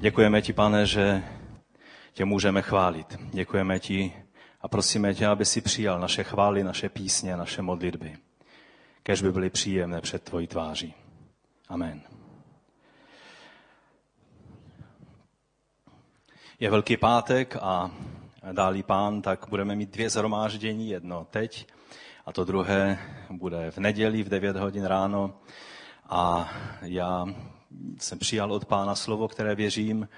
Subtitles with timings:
[0.00, 1.24] Děkujeme ti, pane, že
[2.12, 3.18] tě můžeme chválit.
[3.32, 4.12] Děkujeme ti
[4.60, 8.16] a prosíme tě, aby si přijal naše chvály, naše písně, naše modlitby.
[9.02, 10.94] Kež by byly příjemné před tvojí tváří.
[11.68, 12.02] Amen.
[16.60, 17.90] Je Velký pátek a
[18.52, 21.66] dálí pán, tak budeme mít dvě zhromáždění, jedno teď
[22.26, 22.98] a to druhé
[23.30, 25.34] bude v neděli v 9 hodin ráno.
[26.08, 26.50] A
[26.82, 27.26] já
[27.98, 30.08] jsem přijal od pána slovo, které věřím,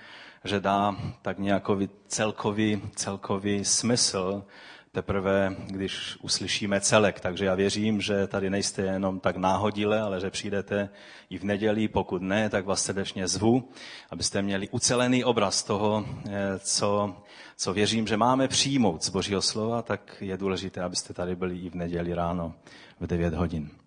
[0.45, 4.45] že dá tak nějaký celkový, celkový smysl
[4.93, 7.21] teprve, když uslyšíme celek.
[7.21, 10.89] Takže já věřím, že tady nejste jenom tak náhodile, ale že přijdete
[11.31, 11.89] i v neděli.
[11.89, 13.68] Pokud ne, tak vás srdečně zvu,
[14.11, 17.17] abyste měli ucelený obraz toho, eh, co,
[17.57, 21.71] co věřím, že máme přijmout z Božího slova, tak je důležité, abyste tady byli i
[21.71, 22.54] v neděli ráno
[23.01, 23.79] v 9 hodin.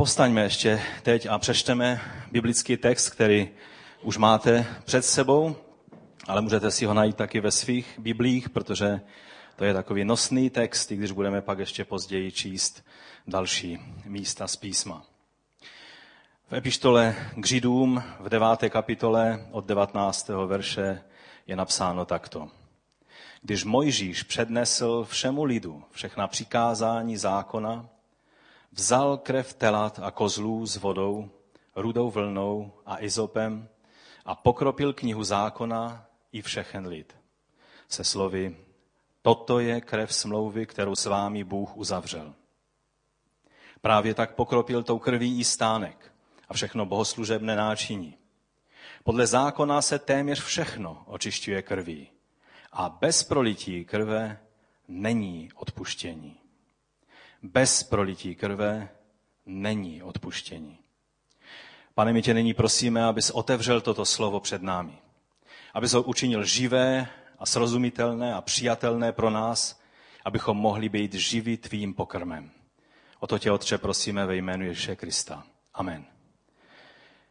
[0.00, 2.00] Postaňme ještě teď a přečteme
[2.32, 3.48] biblický text, který
[4.02, 5.56] už máte před sebou,
[6.26, 9.00] ale můžete si ho najít taky ve svých biblích, protože
[9.56, 12.84] to je takový nosný text, i když budeme pak ještě později číst
[13.26, 15.02] další místa z písma.
[16.50, 20.28] V epištole k Židům v deváté kapitole od 19.
[20.46, 21.02] verše
[21.46, 22.48] je napsáno takto.
[23.42, 27.88] Když Mojžíš přednesl všemu lidu všechna přikázání zákona,
[28.72, 31.30] vzal krev telat a kozlů s vodou,
[31.76, 33.68] rudou vlnou a izopem
[34.24, 37.16] a pokropil knihu zákona i všechen lid.
[37.88, 38.56] Se slovy,
[39.22, 42.34] toto je krev smlouvy, kterou s vámi Bůh uzavřel.
[43.80, 46.12] Právě tak pokropil tou krví i stánek
[46.48, 48.16] a všechno bohoslužebné náčiní.
[49.04, 52.08] Podle zákona se téměř všechno očišťuje krví.
[52.72, 54.40] A bez prolití krve
[54.88, 56.39] není odpuštění.
[57.42, 58.88] Bez prolití krve
[59.46, 60.78] není odpuštění.
[61.94, 64.98] Pane, my tě nyní prosíme, abys otevřel toto slovo před námi.
[65.74, 69.80] Abys ho učinil živé a srozumitelné a přijatelné pro nás,
[70.24, 72.50] abychom mohli být živí tvým pokrmem.
[73.20, 75.44] O to tě, Otče, prosíme ve jménu Ježíše Krista.
[75.74, 76.04] Amen.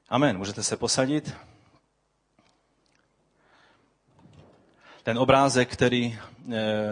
[0.09, 0.37] Amen.
[0.37, 1.35] Můžete se posadit?
[5.03, 6.19] Ten obrázek, který e,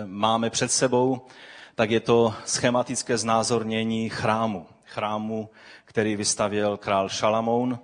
[0.06, 1.28] máme před sebou,
[1.78, 4.66] tak je to schematické znázornění chrámu.
[4.86, 5.50] Chrámu,
[5.86, 7.80] který vystavěl král Šalamoun.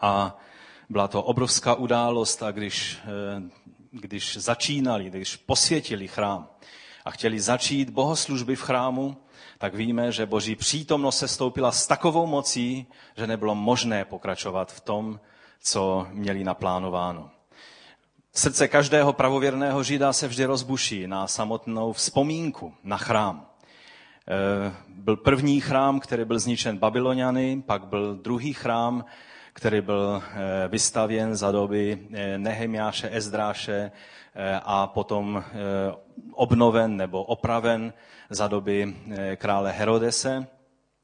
[0.00, 0.36] A
[0.88, 3.42] byla to obrovská událost a když, e,
[3.90, 6.48] když začínali, když posvětili chrám
[7.04, 9.16] a chtěli začít bohoslužby v chrámu,
[9.58, 14.80] tak víme, že boží přítomnost se stoupila s takovou mocí, že nebylo možné pokračovat v
[14.80, 15.20] tom,
[15.60, 17.30] co měli naplánováno.
[18.38, 23.46] Srdce každého pravověrného žida se vždy rozbuší na samotnou vzpomínku na chrám.
[24.28, 29.04] E, byl první chrám, který byl zničen Babyloniany, pak byl druhý chrám,
[29.52, 33.90] který byl e, vystavěn za doby e, Nehemiáše, Ezdráše
[34.62, 35.44] a potom
[36.32, 37.92] obnoven nebo opraven
[38.30, 38.96] za doby
[39.36, 40.46] krále Herodese.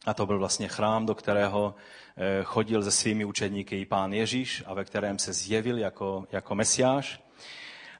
[0.06, 1.74] A to byl vlastně chrám, do kterého
[2.44, 7.23] chodil se svými učedníky i pán Ježíš a ve kterém se zjevil jako, jako mesiáš.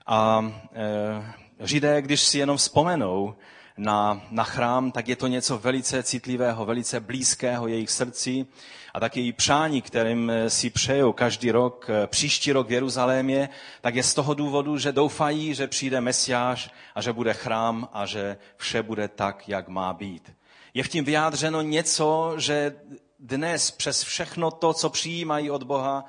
[0.07, 3.35] A e, Židé, když si jenom vzpomenou
[3.77, 8.47] na, na chrám, tak je to něco velice citlivého, velice blízkého jejich srdci
[8.95, 13.49] a taky přání, kterým e, si přejou každý rok, e, příští rok v Jeruzalémě,
[13.81, 18.07] tak je z toho důvodu, že doufají, že přijde Mesiáš a že bude chrám a
[18.07, 20.33] že vše bude tak, jak má být.
[20.75, 22.77] Je v tím vyjádřeno něco, že
[23.19, 26.05] dnes přes všechno to, co přijímají od Boha,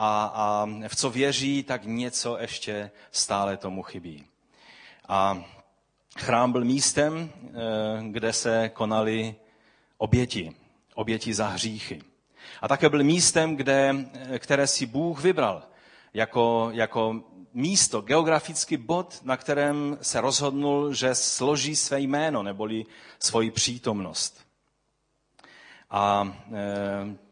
[0.00, 4.24] a, a v co věří, tak něco ještě stále tomu chybí.
[5.08, 5.42] A
[6.18, 7.50] chrám byl místem, eh,
[8.10, 9.34] kde se konaly
[9.96, 10.52] oběti,
[10.94, 12.02] oběti za hříchy.
[12.62, 15.62] A také byl místem, kde, eh, které si Bůh vybral
[16.14, 17.22] jako, jako
[17.54, 22.86] místo, geografický bod, na kterém se rozhodnul, že složí své jméno neboli
[23.18, 24.46] svoji přítomnost.
[25.90, 27.27] A e,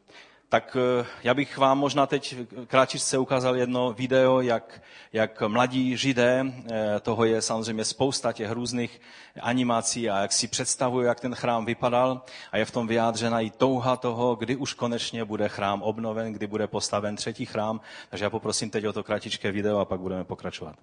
[0.57, 2.37] tak eh, já bych vám možná teď
[2.67, 4.83] krátce ukázal jedno video, jak,
[5.13, 9.01] jak mladí židé, eh, toho je samozřejmě spousta těch různých
[9.41, 12.23] animací a jak si představují, jak ten chrám vypadal
[12.53, 16.47] a je v tom vyjádřena i touha toho, kdy už konečně bude chrám obnoven, kdy
[16.47, 17.81] bude postaven třetí chrám.
[18.11, 20.77] Takže já poprosím teď o to kratičké video a pak budeme pokračovat.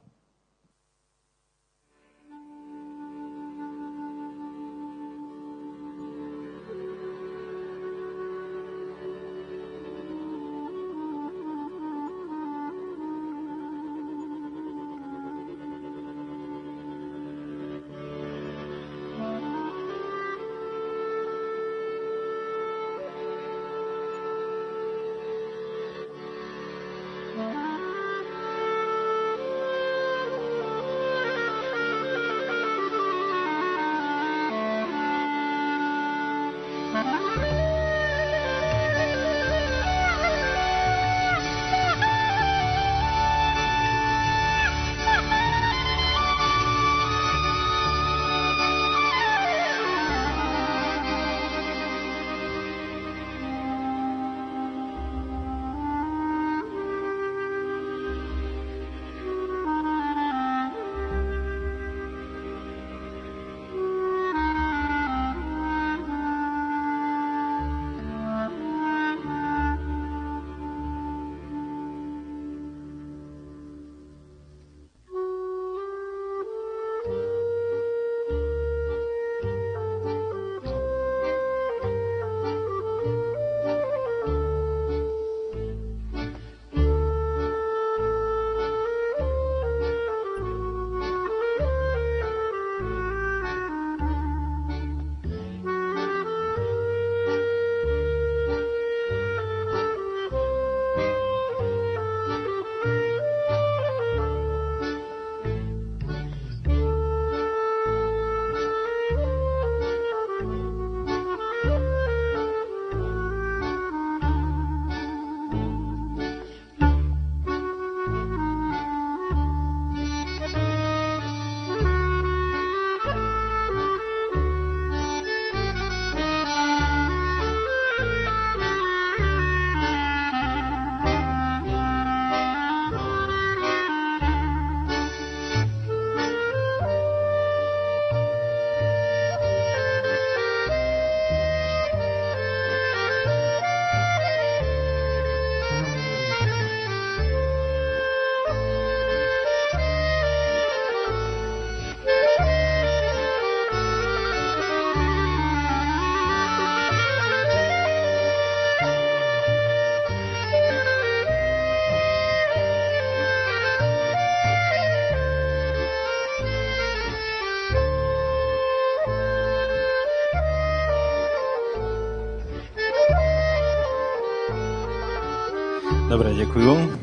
[176.13, 176.99] Dobré, děkuju.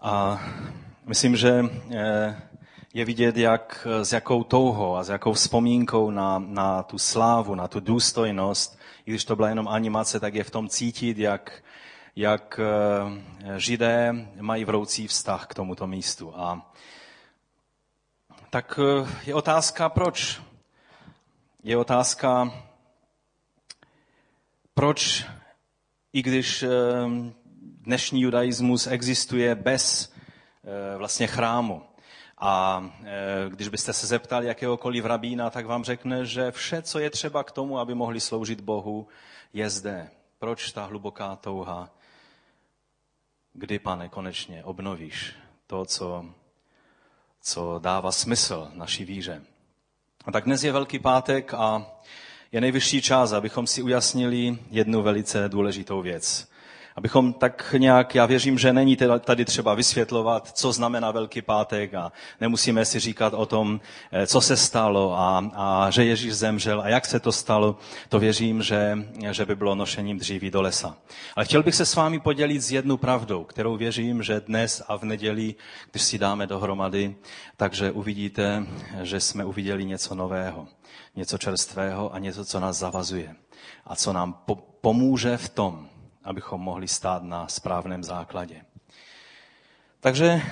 [0.00, 0.40] A
[1.06, 2.42] myslím, že eh,
[2.94, 7.68] je vidět, jak, s jakou touhou a s jakou vzpomínkou na, na tu slávu, na
[7.68, 11.62] tu důstojnost, i když to byla jenom animace, tak je v tom cítit, jak,
[12.16, 16.32] jak eh, židé mají vroucí vztah k tomuto místu.
[16.36, 16.72] A
[18.50, 20.42] tak eh, je otázka, proč?
[21.62, 22.52] Je otázka,
[24.74, 25.26] proč,
[26.12, 26.64] i když
[27.82, 30.12] dnešní judaismus existuje bez
[30.64, 31.82] eh, vlastně chrámu.
[32.38, 33.14] A eh,
[33.48, 37.52] když byste se zeptali jakéhokoliv rabína, tak vám řekne, že vše, co je třeba k
[37.52, 39.08] tomu, aby mohli sloužit Bohu,
[39.52, 40.10] je zde.
[40.38, 41.90] Proč ta hluboká touha?
[43.52, 45.34] Kdy, pane, konečně obnovíš
[45.66, 46.24] to, co,
[47.40, 49.42] co dává smysl naší víře?
[50.24, 51.86] A tak dnes je Velký pátek a
[52.52, 56.51] je nejvyšší čas, abychom si ujasnili jednu velice důležitou věc
[56.96, 62.12] abychom tak nějak, já věřím, že není tady třeba vysvětlovat, co znamená Velký pátek a
[62.40, 63.80] nemusíme si říkat o tom,
[64.12, 67.76] eh, co se stalo a, a že Ježíš zemřel a jak se to stalo,
[68.08, 68.98] to věřím, že,
[69.30, 70.96] že by bylo nošením dříví do lesa.
[71.36, 74.96] Ale chtěl bych se s vámi podělit s jednou pravdou, kterou věřím, že dnes a
[74.96, 75.54] v neděli,
[75.90, 77.16] když si dáme dohromady,
[77.56, 78.66] takže uvidíte,
[79.02, 80.68] že jsme uviděli něco nového,
[81.16, 83.34] něco čerstvého a něco, co nás zavazuje
[83.86, 84.44] a co nám
[84.80, 85.88] pomůže v tom,
[86.24, 88.64] abychom mohli stát na správném základě.
[90.00, 90.42] Takže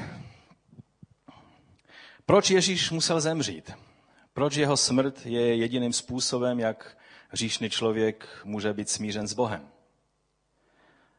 [2.27, 3.73] proč Ježíš musel zemřít?
[4.33, 6.97] Proč jeho smrt je jediným způsobem, jak
[7.29, 9.69] hříšný člověk může být smířen s Bohem?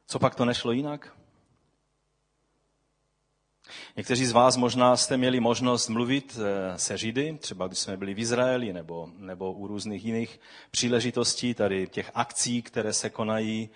[0.07, 1.13] Co pak to nešlo jinak?
[3.97, 8.13] Někteří z vás možná jste měli možnost mluvit eh, se Židy, třeba když jsme byli
[8.13, 10.39] v Izraeli nebo, nebo u různých jiných
[10.71, 13.69] příležitostí, tady těch akcí, které se konají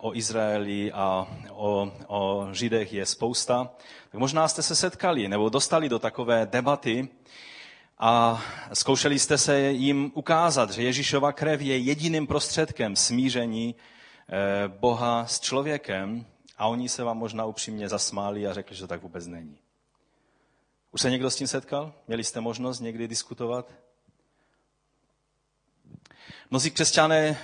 [0.00, 3.70] o Izraeli a o, o Židech je spousta,
[4.10, 7.08] tak možná jste se setkali nebo dostali do takové debaty
[7.98, 15.26] a zkoušeli jste se jim ukázat, že Ježíšova krev je jediným prostředkem smíření eh, Boha
[15.26, 16.26] s člověkem
[16.58, 19.58] a oni se vám možná upřímně zasmáli a řekli, že to tak vůbec není.
[20.92, 21.92] Už se někdo s tím setkal?
[22.06, 23.74] Měli jste možnost někdy diskutovat?
[26.50, 27.38] Mnozí křesťané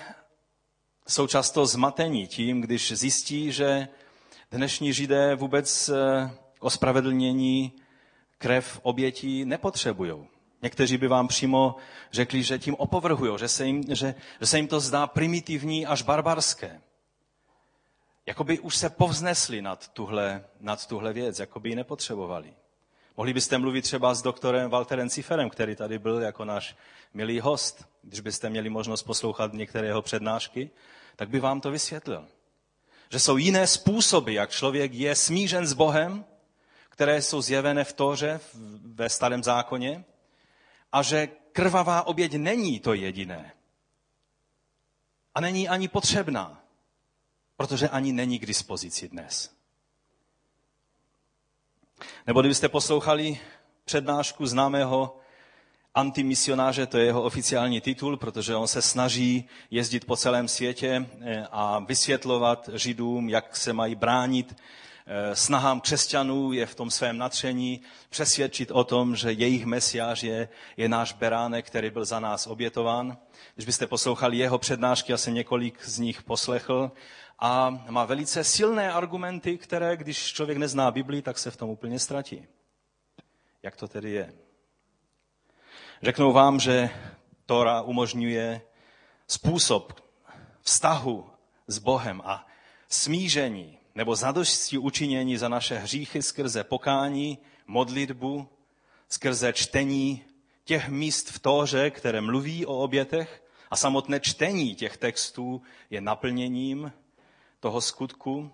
[1.09, 3.88] jsou často zmatení tím, když zjistí, že
[4.50, 6.30] dnešní židé vůbec eh,
[6.61, 7.73] ospravedlnění
[8.38, 10.28] krev obětí nepotřebují.
[10.62, 11.76] Někteří by vám přímo
[12.12, 16.02] řekli, že tím opovrhují, že se jim, že, že se jim to zdá primitivní až
[16.02, 16.80] barbarské.
[18.26, 22.54] Jakoby už se povznesli nad tuhle, nad tuhle věc, jako by ji nepotřebovali.
[23.16, 26.76] Mohli byste mluvit třeba s doktorem Walterem Ciferem, který tady byl jako náš
[27.14, 27.91] milý host.
[28.02, 30.71] Když byste měli možnost poslouchat některé jeho přednášky,
[31.16, 32.28] tak by vám to vysvětlil.
[33.11, 36.25] Že jsou jiné způsoby, jak člověk je smířen s Bohem,
[36.88, 38.40] které jsou zjevené v Tóře,
[38.94, 40.04] ve starém zákoně,
[40.92, 43.52] a že krvavá oběť není to jediné.
[45.35, 46.64] A není ani potřebná,
[47.56, 49.54] protože ani není k dispozici dnes.
[52.26, 53.40] Nebo kdybyste poslouchali
[53.85, 55.21] přednášku známého
[55.94, 61.46] antimisionáře, to je jeho oficiální titul, protože on se snaží jezdit po celém světě eh,
[61.50, 64.56] a vysvětlovat Židům, jak se mají bránit
[65.06, 67.80] eh, snahám křesťanů, je v tom svém natření
[68.11, 73.16] přesvědčit o tom, že jejich mesiář je, je náš beránek, který byl za nás obětován.
[73.54, 76.92] Když byste poslouchali jeho přednášky, já jsem několik z nich poslechl,
[77.44, 81.99] a má velice silné argumenty, které, když člověk nezná Biblii, tak se v tom úplně
[81.99, 82.46] ztratí.
[83.62, 84.32] Jak to tedy je?
[86.04, 86.90] Řeknou vám, že
[87.47, 88.61] Tora umožňuje
[89.28, 90.00] způsob
[90.61, 91.30] vztahu
[91.66, 92.47] s Bohem a
[92.88, 98.49] smíření nebo zadosti učinění za naše hříchy skrze pokání, modlitbu,
[99.09, 100.25] skrze čtení
[100.64, 106.92] těch míst v Tóře, které mluví o obětech a samotné čtení těch textů je naplněním
[107.61, 108.50] toho skutku,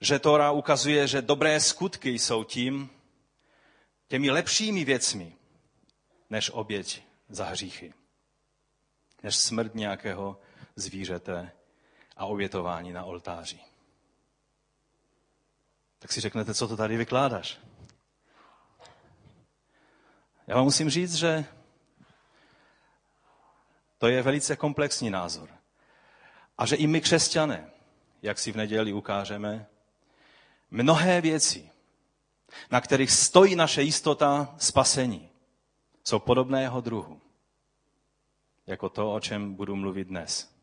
[0.00, 2.90] že Tora ukazuje, že dobré skutky jsou tím,
[4.08, 5.37] těmi lepšími věcmi,
[6.30, 7.94] než oběť za hříchy,
[9.22, 10.40] než smrt nějakého
[10.76, 11.52] zvířete
[12.16, 13.60] a obětování na oltáři.
[15.98, 17.58] Tak si řeknete, co to tady vykládáš?
[20.46, 21.44] Já vám musím říct, že
[23.98, 25.48] to je velice komplexní názor.
[26.58, 27.70] A že i my křesťané,
[28.22, 29.66] jak si v neděli ukážeme,
[30.70, 31.70] mnohé věci,
[32.70, 35.27] na kterých stojí naše jistota spasení,
[36.08, 37.20] jsou podobného druhu,
[38.66, 40.54] jako to, o čem budu mluvit dnes.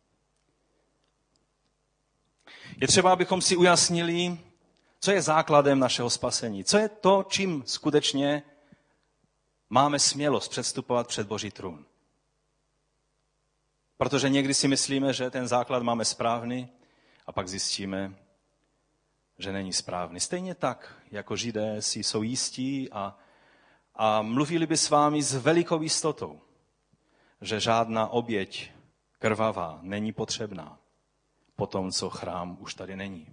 [2.82, 4.38] Je třeba, abychom si ujasnili,
[5.00, 6.64] co je základem našeho spasení.
[6.64, 8.44] Co je to, čím skutečně
[9.70, 11.86] máme smělost předstupovat před Boží trůn.
[13.98, 16.70] Protože někdy si myslíme, že ten základ máme správný
[17.28, 18.16] a pak zjistíme,
[19.38, 20.20] že není správný.
[20.20, 23.18] Stejně tak, jako židé si jsou jistí a,
[23.96, 26.42] a mluvili by s vámi s velikou jistotou,
[27.42, 28.72] že žádná oběť
[29.20, 30.78] krvavá není potřebná
[31.56, 33.28] po tom, co chrám už tady není.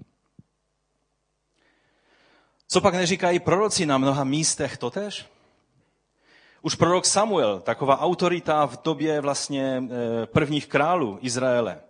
[2.68, 5.26] Co pak neříkají proroci na mnoha místech totež?
[6.62, 11.80] Už prorok Samuel, taková autorita v době vlastně eh, prvních králů Izraele,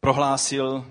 [0.00, 0.84] prohlásil,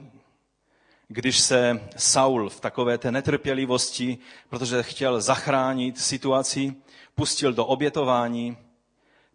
[1.07, 4.17] když se Saul v takové té netrpělivosti,
[4.49, 6.75] protože chtěl zachránit situaci,
[7.15, 8.57] pustil do obětování,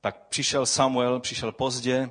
[0.01, 2.11] tak přišel Samuel, přišel pozdě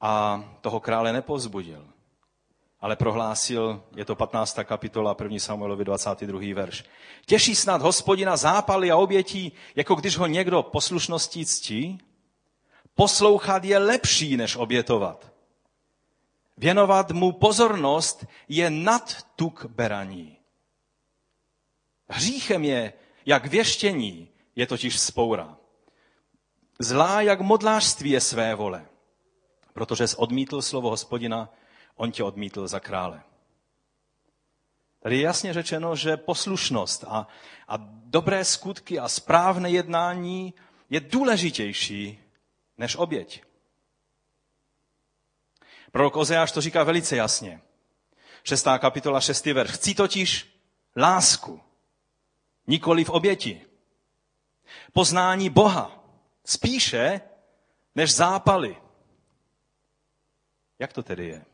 [0.00, 1.94] a toho krále nepozbudil
[2.84, 4.58] ale prohlásil, je to 15.
[4.64, 5.38] kapitola 1.
[5.38, 6.54] Samuelovi 22.
[6.54, 6.84] verš.
[7.26, 11.98] Těší snad hospodina zápaly a obětí, jako když ho někdo poslušností ctí?
[12.94, 15.32] Poslouchat je lepší, než obětovat.
[16.56, 20.36] Věnovat mu pozornost je nad tuk beraní.
[22.08, 22.92] Hříchem je,
[23.26, 25.56] jak věštění, je totiž spoura.
[26.78, 28.86] Zlá, jak modlářství je své vole.
[29.72, 31.48] Protože jsi odmítl slovo hospodina,
[31.96, 33.22] on tě odmítl za krále.
[35.00, 37.26] Tady je jasně řečeno, že poslušnost a,
[37.68, 40.54] a dobré skutky a správné jednání
[40.90, 42.18] je důležitější
[42.78, 43.42] než oběť.
[45.94, 47.60] Prorok Ozeáš to říká velice jasně.
[48.44, 49.70] Šestá kapitola, šestý verš.
[49.70, 50.58] Chci totiž
[50.96, 51.60] lásku,
[52.66, 53.66] nikoli v oběti.
[54.92, 56.04] Poznání Boha,
[56.44, 57.20] spíše
[57.94, 58.76] než zápaly.
[60.78, 61.44] Jak to tedy je?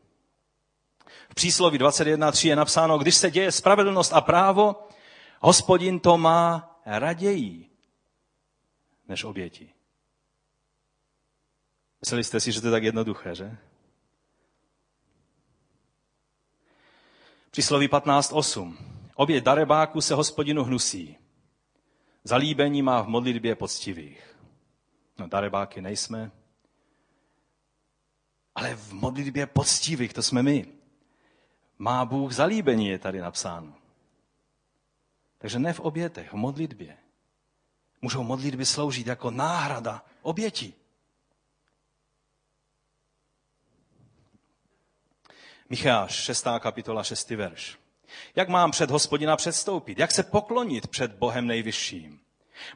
[1.29, 4.87] V přísloví 21.3 je napsáno, když se děje spravedlnost a právo,
[5.39, 7.69] hospodin to má raději
[9.07, 9.73] než oběti.
[11.99, 13.57] Mysleli jste si, že to je tak jednoduché, že?
[17.51, 18.77] Přísloví 15.8.
[19.15, 21.17] Oběť darebáku se hospodinu hnusí.
[22.23, 24.37] Zalíbení má v modlitbě poctivých.
[25.17, 26.31] No, darebáky nejsme,
[28.55, 30.67] ale v modlitbě poctivých, to jsme my
[31.77, 33.73] má Bůh zalíbení, je tady napsáno.
[35.37, 36.97] Takže ne v obětech, v modlitbě.
[38.01, 40.73] Můžou modlitby sloužit jako náhrada oběti.
[45.71, 46.47] Micháš, 6.
[46.59, 47.29] kapitola, 6.
[47.29, 47.77] verš.
[48.35, 49.99] Jak mám před hospodina předstoupit?
[49.99, 52.19] Jak se poklonit před Bohem nejvyšším?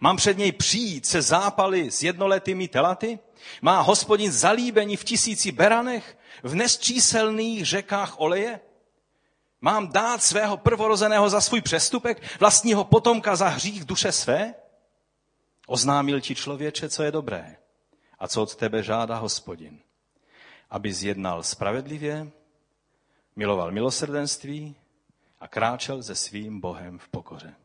[0.01, 3.19] Mám před něj přijít se zápaly s jednoletými telaty?
[3.61, 8.59] Má hospodin zalíbení v tisíci beranech, v nesčíselných řekách oleje?
[9.61, 14.53] Mám dát svého prvorozeného za svůj přestupek, vlastního potomka za hřích duše své?
[15.67, 17.55] Oznámil ti člověče, co je dobré
[18.19, 19.79] a co od tebe žádá hospodin.
[20.69, 22.31] Aby zjednal spravedlivě,
[23.35, 24.75] miloval milosrdenství
[25.39, 27.55] a kráčel se svým Bohem v pokoře.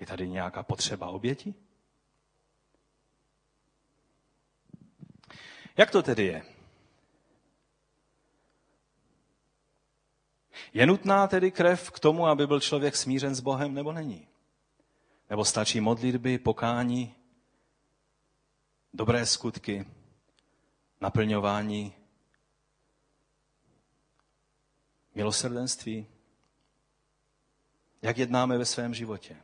[0.00, 1.54] Je tady nějaká potřeba oběti?
[5.76, 6.42] Jak to tedy je?
[10.72, 14.28] Je nutná tedy krev k tomu, aby byl člověk smířen s Bohem, nebo není?
[15.30, 17.14] Nebo stačí modlitby, pokání,
[18.92, 19.86] dobré skutky,
[21.00, 21.94] naplňování,
[25.18, 26.06] milosrdenství?
[28.02, 29.36] Jak jednáme ve svém životě?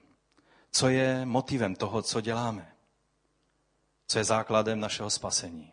[0.70, 2.72] Co je motivem toho, co děláme?
[4.06, 5.72] Co je základem našeho spasení?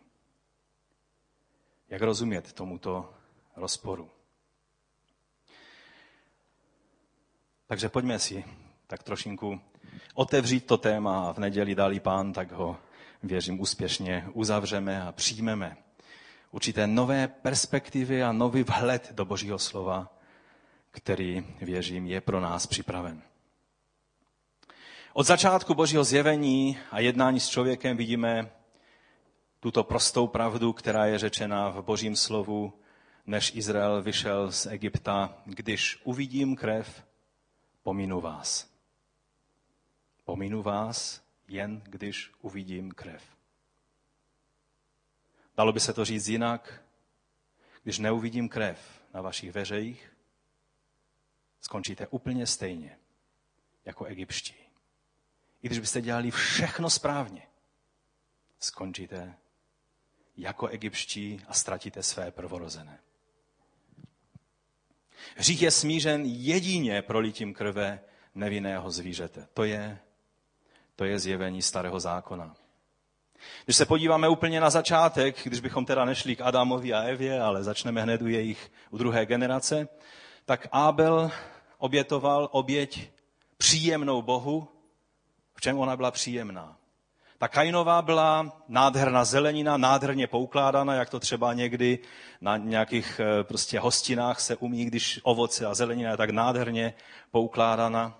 [1.88, 3.14] Jak rozumět tomuto
[3.56, 4.10] rozporu?
[7.66, 8.44] Takže pojďme si
[8.86, 9.60] tak trošinku
[10.14, 12.78] otevřít to téma a v neděli dali pán, tak ho
[13.22, 15.76] věřím úspěšně uzavřeme a přijmeme
[16.52, 20.18] určité nové perspektivy a nový vhled do Božího slova,
[20.90, 23.22] který, věřím, je pro nás připraven.
[25.12, 28.50] Od začátku Božího zjevení a jednání s člověkem vidíme
[29.60, 32.72] tuto prostou pravdu, která je řečena v Božím slovu,
[33.26, 35.34] než Izrael vyšel z Egypta.
[35.44, 37.04] Když uvidím krev,
[37.82, 38.70] pominu vás.
[40.24, 43.31] Pominu vás jen, když uvidím krev.
[45.56, 46.82] Dalo by se to říct jinak,
[47.82, 50.16] když neuvidím krev na vašich veřejích,
[51.60, 52.98] skončíte úplně stejně
[53.84, 54.54] jako egyptští.
[55.62, 57.42] I když byste dělali všechno správně,
[58.58, 59.34] skončíte
[60.36, 62.98] jako egyptští a ztratíte své prvorozené.
[65.36, 68.00] Hřích je smířen jedině prolitím krve
[68.34, 69.48] nevinného zvířete.
[69.54, 69.98] To je,
[70.96, 72.56] to je zjevení starého zákona.
[73.64, 77.64] Když se podíváme úplně na začátek, když bychom teda nešli k Adamovi a Evě, ale
[77.64, 79.88] začneme hned u jejich, u druhé generace,
[80.44, 81.30] tak Abel
[81.78, 83.10] obětoval oběť
[83.56, 84.68] příjemnou Bohu.
[85.54, 86.76] V čem ona byla příjemná?
[87.38, 91.98] Ta Kainová byla nádherná zelenina, nádherně poukládána, jak to třeba někdy
[92.40, 96.94] na nějakých eh, prostě hostinách se umí, když ovoce a zelenina je tak nádherně
[97.30, 98.18] poukládána.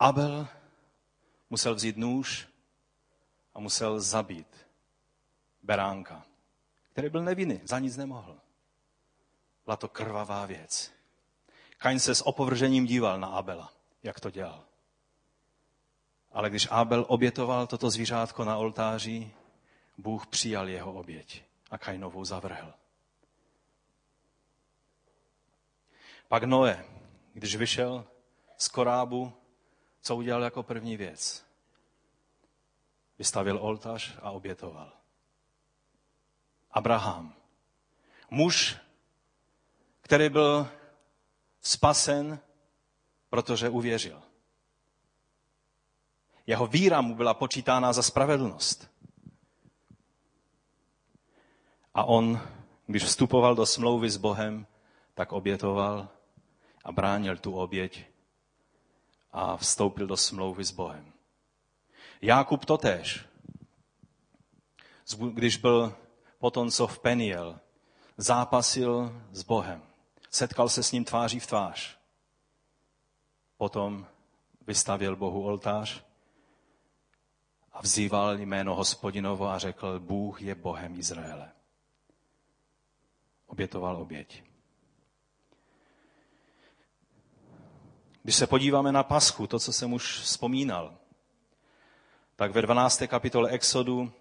[0.00, 0.46] Abel
[1.50, 2.46] musel vzít nůž
[3.56, 4.66] a musel zabít
[5.62, 6.24] beránka,
[6.92, 8.40] který byl nevinný, za nic nemohl.
[9.64, 10.92] Byla to krvavá věc.
[11.78, 14.64] Kain se s opovržením díval na Abela, jak to dělal.
[16.32, 19.30] Ale když Abel obětoval toto zvířátko na oltáři,
[19.98, 22.74] Bůh přijal jeho oběť a Kainovou zavrhl.
[26.28, 26.84] Pak Noé,
[27.32, 28.04] když vyšel
[28.58, 29.32] z korábu,
[30.00, 31.45] co udělal jako první věc?
[33.18, 34.92] Vystavil oltář a obětoval.
[36.70, 37.34] Abraham,
[38.30, 38.76] muž,
[40.00, 40.68] který byl
[41.60, 42.38] spasen,
[43.30, 44.22] protože uvěřil.
[46.46, 48.90] Jeho víra mu byla počítána za spravedlnost.
[51.94, 52.40] A on,
[52.86, 54.66] když vstupoval do smlouvy s Bohem,
[55.14, 56.08] tak obětoval
[56.84, 58.04] a bránil tu oběť
[59.32, 61.12] a vstoupil do smlouvy s Bohem.
[62.22, 63.24] Jákub totéž.
[65.32, 65.96] Když byl
[66.38, 67.60] potoncov Peniel,
[68.16, 69.82] zápasil s Bohem.
[70.30, 71.98] Setkal se s ním tváří v tvář.
[73.56, 74.06] Potom
[74.66, 76.04] vystavil Bohu oltář
[77.72, 81.52] a vzýval jméno hospodinovo a řekl, Bůh je Bohem Izraele.
[83.46, 84.42] Obětoval oběť.
[88.22, 90.98] Když se podíváme na paschu, to, co jsem už vzpomínal,
[92.36, 93.02] tak ve 12.
[93.06, 94.12] kapitole Exodu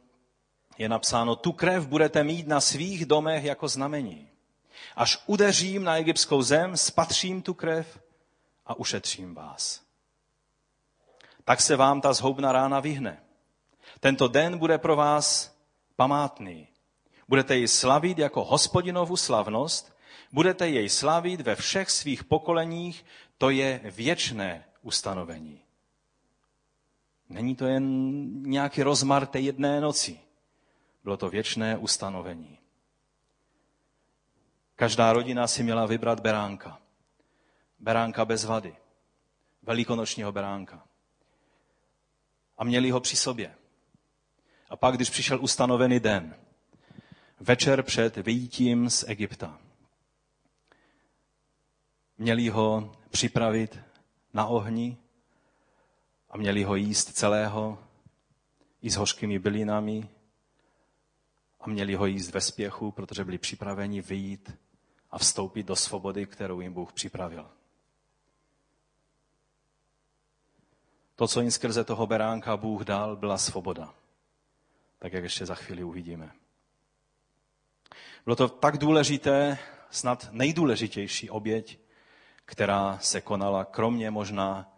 [0.78, 4.30] je napsáno, tu krev budete mít na svých domech jako znamení.
[4.96, 8.00] Až udeřím na egyptskou zem, spatřím tu krev
[8.66, 9.82] a ušetřím vás.
[11.44, 13.22] Tak se vám ta zhoubná rána vyhne.
[14.00, 15.56] Tento den bude pro vás
[15.96, 16.68] památný.
[17.28, 19.98] Budete ji slavit jako hospodinovu slavnost,
[20.32, 23.06] budete jej slavit ve všech svých pokoleních,
[23.38, 25.65] to je věčné ustanovení.
[27.30, 27.86] Není to jen
[28.44, 30.20] nějaký rozmar té jedné noci.
[31.04, 32.58] Bylo to věčné ustanovení.
[34.76, 36.80] Každá rodina si měla vybrat beránka.
[37.80, 38.76] Beránka bez vady.
[39.64, 40.84] Velikonočního beránka.
[42.58, 43.56] A měli ho při sobě.
[44.70, 46.36] A pak, když přišel ustanovený den,
[47.40, 49.60] večer před vyjítím z Egypta,
[52.18, 53.80] měli ho připravit
[54.34, 54.98] na ohni
[56.36, 57.80] a měli ho jíst celého
[58.82, 60.10] i s hořkými bylinami
[61.60, 64.58] a měli ho jíst ve spěchu, protože byli připraveni vyjít
[65.12, 67.52] a vstoupit do svobody, kterou jim Bůh připravil.
[71.16, 73.94] To, co jim skrze toho beránka Bůh dal, byla svoboda.
[75.00, 76.32] Tak jak ještě za chvíli uvidíme.
[78.26, 79.58] Bylo to tak důležité,
[79.90, 81.80] snad nejdůležitější oběť,
[82.46, 84.75] která se konala, kromě možná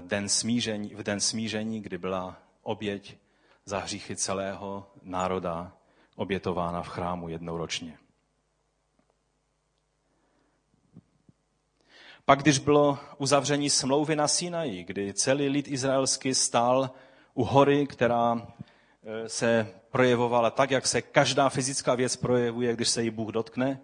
[0.00, 3.16] den smíření, v den smíření, kdy byla oběť
[3.64, 5.72] za hříchy celého národa
[6.16, 7.98] obětována v chrámu jednou ročně.
[12.24, 16.90] Pak, když bylo uzavření smlouvy na Sinaji, kdy celý lid izraelský stál
[17.34, 18.46] u hory, která
[19.04, 23.80] e, se projevovala tak, jak se každá fyzická věc projevuje, když se jí Bůh dotkne.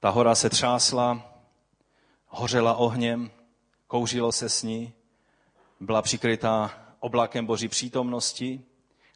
[0.00, 1.32] Ta hora se třásla,
[2.26, 3.30] hořela ohněm,
[3.86, 4.92] kouřilo se s ní,
[5.80, 6.70] byla přikrytá
[7.00, 8.62] oblakem boží přítomnosti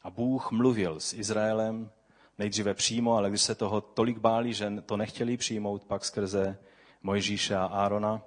[0.03, 1.91] a Bůh mluvil s Izraelem
[2.37, 6.57] nejdříve přímo, ale když se toho tolik báli, že to nechtěli přijmout, pak skrze
[7.03, 8.21] Mojžíše a Árona.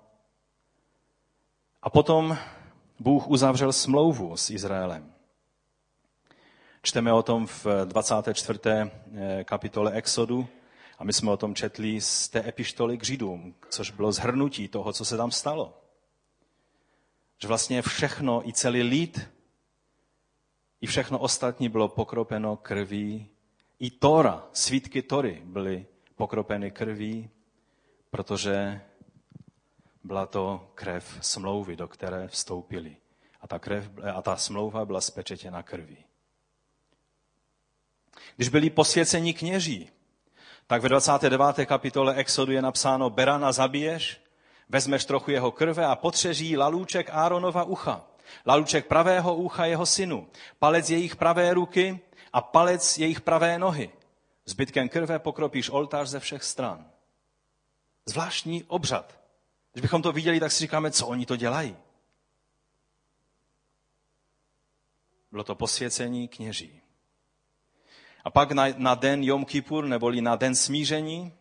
[1.82, 2.38] A potom
[3.00, 5.14] Bůh uzavřel smlouvu s Izraelem.
[6.82, 8.60] Čteme o tom v 24.
[8.64, 10.46] Eh, kapitole Exodu
[10.98, 14.92] a my jsme o tom četli z té epištoly k Židům, což bylo zhrnutí toho,
[14.92, 15.83] co se tam stalo.
[17.38, 19.30] Že vlastně všechno, i celý lid,
[20.80, 23.28] i všechno ostatní bylo pokropeno krví.
[23.78, 27.30] I Tora, svítky Tory byly pokropeny krví,
[28.10, 28.80] protože
[30.04, 32.96] byla to krev smlouvy, do které vstoupili.
[33.40, 36.04] A ta, krev, a ta smlouva byla spečetěna krví.
[38.36, 39.90] Když byli posvěceni kněží,
[40.66, 41.66] Tak ve 29.
[41.66, 44.23] kapitole Exodu je napsáno, berana zabiješ,
[44.68, 48.04] vezmeš trochu jeho krve a potřeží lalůček Áronova ucha,
[48.46, 52.00] lalůček pravého ucha jeho synu, palec jejich pravé ruky
[52.32, 53.90] a palec jejich pravé nohy.
[54.46, 56.90] Zbytkem krve pokropíš oltář ze všech stran.
[58.06, 59.20] Zvláštní obřad.
[59.72, 61.76] Když bychom to viděli, tak si říkáme, co oni to dělají.
[65.30, 66.80] Bylo to posvěcení kněží.
[68.24, 71.32] A pak na, na den Jom Kippur, neboli na den smíření,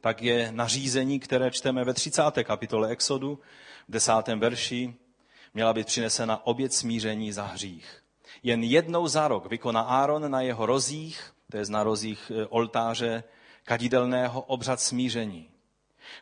[0.00, 2.22] tak je nařízení, které čteme ve 30.
[2.44, 3.38] kapitole Exodu,
[3.88, 4.12] v 10.
[4.36, 4.94] verši,
[5.54, 8.02] měla být přinesena oběd smíření za hřích.
[8.42, 13.24] Jen jednou za rok vykoná Áron na jeho rozích, to je na rozích e, oltáře
[13.64, 15.48] kadidelného obřad smíření.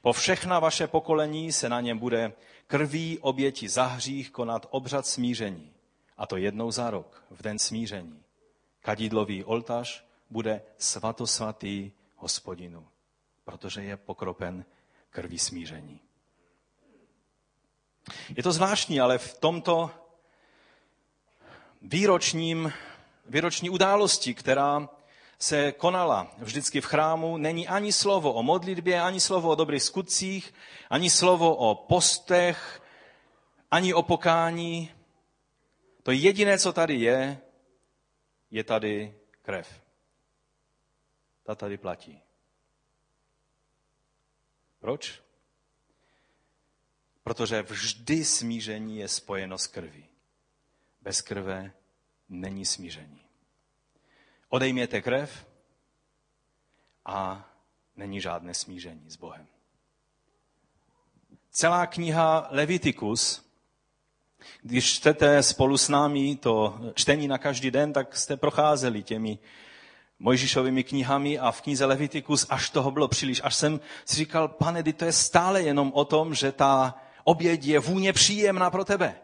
[0.02, 2.32] Po všechna vaše pokolení se na něm bude
[2.66, 5.72] krví oběti za hřích konat obřad smíření.
[6.16, 8.22] A to jednou za rok, v den smíření.
[8.80, 12.86] Kadidlový oltář bude svatosvatý hospodinu,
[13.48, 14.64] protože je pokropen
[15.10, 16.00] krví smíření.
[18.36, 19.90] Je to zvláštní, ale v tomto
[21.82, 22.72] výročním,
[23.26, 24.88] výroční události, která
[25.38, 30.54] se konala vždycky v chrámu, není ani slovo o modlitbě, ani slovo o dobrých skutcích,
[30.90, 32.82] ani slovo o postech,
[33.70, 34.92] ani o pokání.
[36.02, 37.40] To jediné, co tady je,
[38.50, 39.80] je tady krev.
[41.42, 42.27] Ta tady platí.
[44.80, 45.22] Proč?
[47.22, 50.06] Protože vždy smíření je spojeno s krví.
[51.00, 51.72] Bez krve
[52.28, 53.24] není smíření.
[54.48, 55.46] Odejměte krev
[57.04, 57.50] a
[57.96, 59.46] není žádné smíření s Bohem.
[61.50, 63.48] Celá kniha Levitikus
[64.62, 69.38] když čtete spolu s námi to čtení na každý den, tak jste procházeli těmi
[70.18, 73.40] Mojžišovými knihami a v knize Levitikus až toho bylo příliš.
[73.44, 77.78] Až jsem si říkal, pane, to je stále jenom o tom, že ta oběť je
[77.78, 79.14] vůně příjemná pro tebe.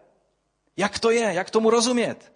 [0.76, 1.34] Jak to je?
[1.34, 2.32] Jak tomu rozumět?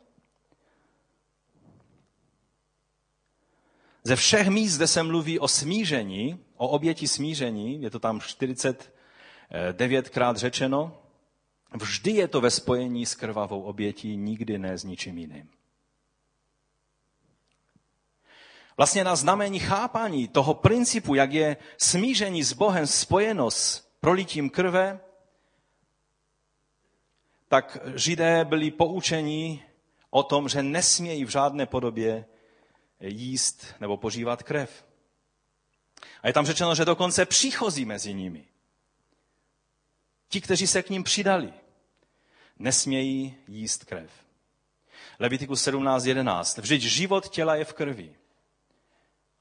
[4.05, 10.37] Ze všech míst, kde se mluví o smíření, o oběti smíření, je to tam 49krát
[10.37, 10.99] řečeno,
[11.75, 15.49] Vždy je to ve spojení s krvavou obětí, nikdy ne s ničím jiným.
[18.79, 25.01] Vlastně na znamení chápání toho principu, jak je smíření s Bohem spojeno s prolitím krve,
[27.49, 29.65] tak židé byli poučeni
[30.11, 32.25] o tom, že nesmějí v žádné podobě
[33.01, 34.85] jíst nebo požívat krev.
[36.23, 38.45] A je tam řečeno, že dokonce příchozí mezi nimi
[40.29, 41.53] Ti, kteří se k ním přidali,
[42.59, 44.11] nesmějí jíst krev.
[45.19, 46.63] Levitikus 17.11.
[46.63, 48.18] Vždyť život těla je v krvi.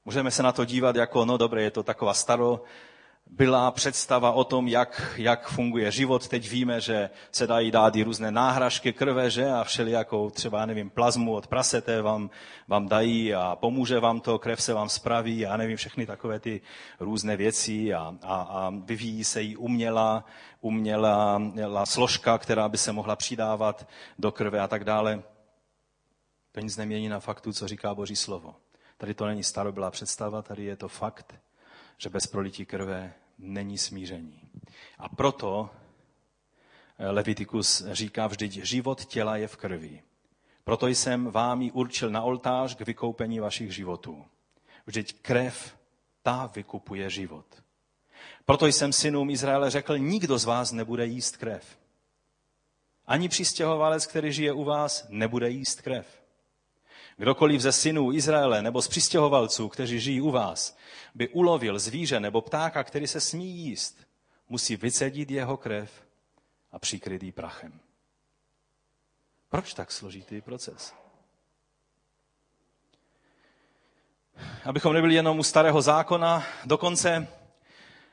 [0.08, 2.60] Můžeme se na to dívat jako, no dobré, je to taková staro,
[3.26, 6.28] byla představa o tom, jak, jak funguje život.
[6.28, 9.50] Teď víme, že se dají dát i různé náhražky krve, že?
[9.50, 12.30] A všelijakou třeba, nevím, plazmu od prasete vám,
[12.68, 16.60] vám dají a pomůže vám to, krev se vám spraví a nevím, všechny takové ty
[17.00, 20.24] různé věci a, a, a vyvíjí se jí umělá,
[20.60, 21.40] umělá
[21.84, 25.22] složka, která by se mohla přidávat do krve a tak dále.
[26.52, 28.54] To nic nemění na faktu, co říká Boží slovo.
[28.98, 31.34] Tady to není starobylá představa, tady je to fakt
[31.98, 34.40] že bez prolití krve není smíření.
[34.98, 35.70] A proto
[36.98, 40.02] eh, Levitikus říká vždyť, život těla je v krvi.
[40.64, 44.24] Proto jsem vám ji určil na oltář k vykoupení vašich životů.
[44.86, 45.76] Vždyť krev,
[46.22, 47.46] ta vykupuje život.
[48.44, 51.78] Proto jsem synům Izraele řekl, nikdo z vás nebude jíst krev.
[53.06, 56.17] Ani přistěhovalec, který žije u vás, nebude jíst krev.
[57.18, 60.76] Kdokoliv ze synů Izraele nebo z přistěhovalců, kteří žijí u vás,
[61.14, 64.06] by ulovil zvíře nebo ptáka, který se smí jíst,
[64.48, 65.90] musí vycedit jeho krev
[66.72, 67.80] a přikryt ji prachem.
[69.48, 70.94] Proč tak složitý proces?
[74.64, 77.28] Abychom nebyli jenom u starého zákona, dokonce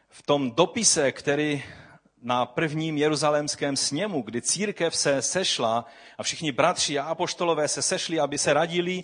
[0.10, 1.64] v tom dopise, který
[2.26, 5.86] na prvním jeruzalémském sněmu, kdy církev se sešla
[6.18, 9.02] a všichni bratři a apoštolové se sešli, aby se radili,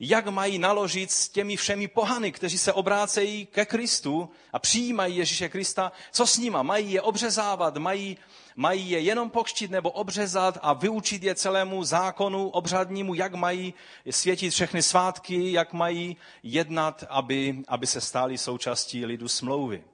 [0.00, 5.48] jak mají naložit s těmi všemi pohany, kteří se obrácejí ke Kristu a přijímají Ježíše
[5.48, 6.62] Krista, co s nima?
[6.62, 8.16] Mají je obřezávat, mají,
[8.56, 13.74] mají je jenom pokštit nebo obřezat a vyučit je celému zákonu obřadnímu, jak mají
[14.10, 19.84] světit všechny svátky, jak mají jednat, aby, aby se stáli součástí lidu smlouvy.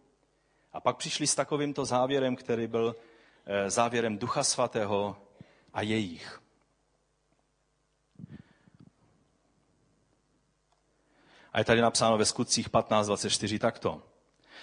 [0.72, 2.96] A pak přišli s takovýmto závěrem, který byl
[3.46, 5.16] eh, závěrem Ducha Svatého
[5.72, 6.40] a jejich.
[11.52, 14.02] A je tady napsáno ve skutcích 15.24 takto.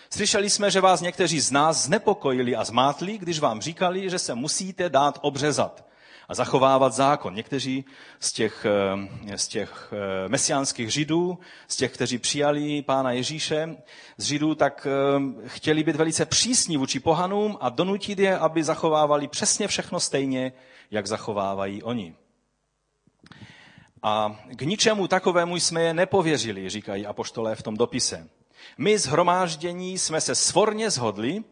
[0.09, 4.35] Slyšeli jsme, že vás někteří z nás znepokojili a zmátli, když vám říkali, že se
[4.35, 5.86] musíte dát obřezat
[6.27, 7.33] a zachovávat zákon.
[7.33, 7.85] Někteří
[8.19, 8.65] z těch,
[9.29, 13.77] eh, z těch eh, mesiánských židů, z těch, kteří přijali pána Ježíše
[14.17, 19.27] z židů, tak eh, chtěli být velice přísní vůči pohanům a donutit je, aby zachovávali
[19.27, 20.53] přesně všechno stejně,
[20.91, 22.15] jak zachovávají oni.
[24.03, 28.29] A k ničemu takovému jsme je nepověřili, říkají apoštolé v tom dopise.
[28.77, 31.43] My zhromáždění jsme se svorně zhodli,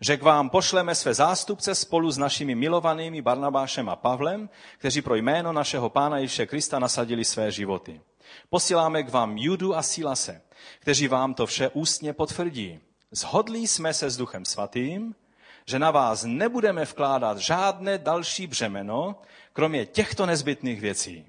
[0.00, 5.14] že k vám pošleme své zástupce spolu s našimi milovanými Barnabášem a Pavlem, kteří pro
[5.14, 8.00] jméno našeho Pána Ježíše Krista nasadili své životy.
[8.50, 10.42] Posíláme k vám Judu a Silase,
[10.80, 12.80] kteří vám to vše ústně potvrdí.
[13.10, 15.14] Zhodli jsme se s Duchem Svatým,
[15.66, 19.20] že na vás nebudeme vkládat žádné další břemeno,
[19.52, 21.26] kromě těchto nezbytných věcí.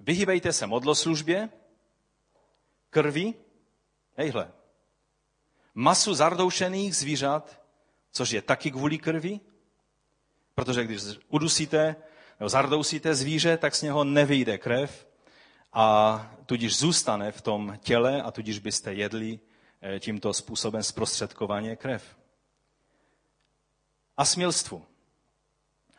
[0.00, 1.48] Vyhýbejte se modloslužbě,
[2.90, 3.34] krvi,
[4.16, 4.52] hejhle,
[5.74, 7.59] masu zardoušených zvířat,
[8.12, 9.40] což je taky kvůli krvi,
[10.54, 11.96] protože když udusíte
[12.40, 15.06] nebo zardousíte zvíře, tak z něho nevyjde krev
[15.72, 19.40] a tudíž zůstane v tom těle a tudíž byste jedli
[19.82, 22.16] eh, tímto způsobem zprostředkovaně krev.
[24.16, 24.84] A smilstvu.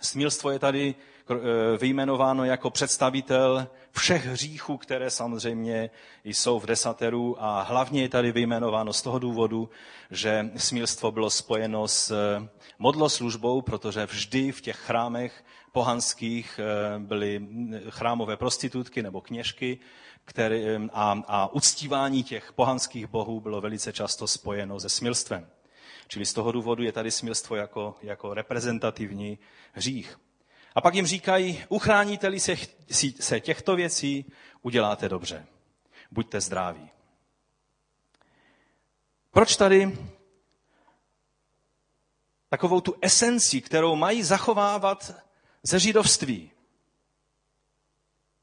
[0.01, 0.95] Smilstvo je tady
[1.31, 5.89] Eh, vyjmenováno jako představitel všech hříchů, které samozřejmě
[6.23, 9.69] jsou v desateru a hlavně je tady vyjmenováno z toho důvodu,
[10.11, 12.49] že smilstvo bylo spojeno s eh,
[12.79, 17.47] modloslužbou, protože vždy v těch chrámech pohanských eh, byly
[17.89, 19.79] chrámové prostitutky nebo kněžky,
[20.25, 25.47] které, a, a uctívání těch pohanských bohů bylo velice často spojeno se smilstvem.
[26.07, 29.39] Čili z toho důvodu je tady smilstvo jako, jako reprezentativní
[29.73, 30.19] hřích.
[30.75, 32.55] A pak jim říkají, uchráníte-li se,
[33.19, 34.25] se těchto věcí,
[34.61, 35.45] uděláte dobře.
[36.11, 36.89] Buďte zdraví.
[39.31, 39.97] Proč tady
[42.49, 45.11] takovou tu esenci, kterou mají zachovávat
[45.63, 46.51] ze židovství?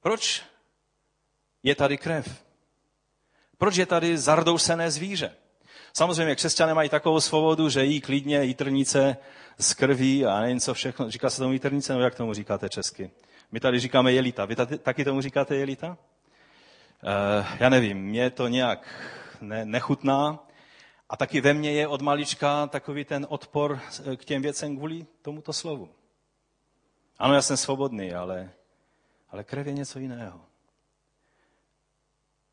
[0.00, 0.42] Proč
[1.62, 2.44] je tady krev?
[3.58, 5.36] Proč je tady zardousené zvíře?
[5.98, 9.16] Samozřejmě křesťané mají takovou svobodu, že jí klidně jitrnice
[9.58, 11.10] z krví a nevím co všechno.
[11.10, 13.10] Říká se tomu jitrnice, nebo jak tomu říkáte česky?
[13.52, 14.44] My tady říkáme jelita.
[14.44, 15.88] Vy tady, taky tomu říkáte jelita?
[15.88, 15.96] Uh,
[17.60, 18.88] já nevím, mě to nějak
[19.40, 20.46] ne, nechutná.
[21.08, 23.80] A taky ve mně je od malička takový ten odpor
[24.16, 25.88] k těm věcem kvůli tomuto slovu.
[27.18, 28.50] Ano, já jsem svobodný, ale,
[29.30, 30.40] ale krev je něco jiného.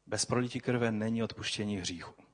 [0.08, 2.25] Bez prolití krve není odpuštění hříchu.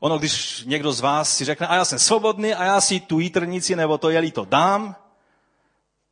[0.00, 3.18] Ono, když někdo z vás si řekne, a já jsem svobodný a já si tu
[3.18, 4.96] jitrnici nebo to jeli to dám,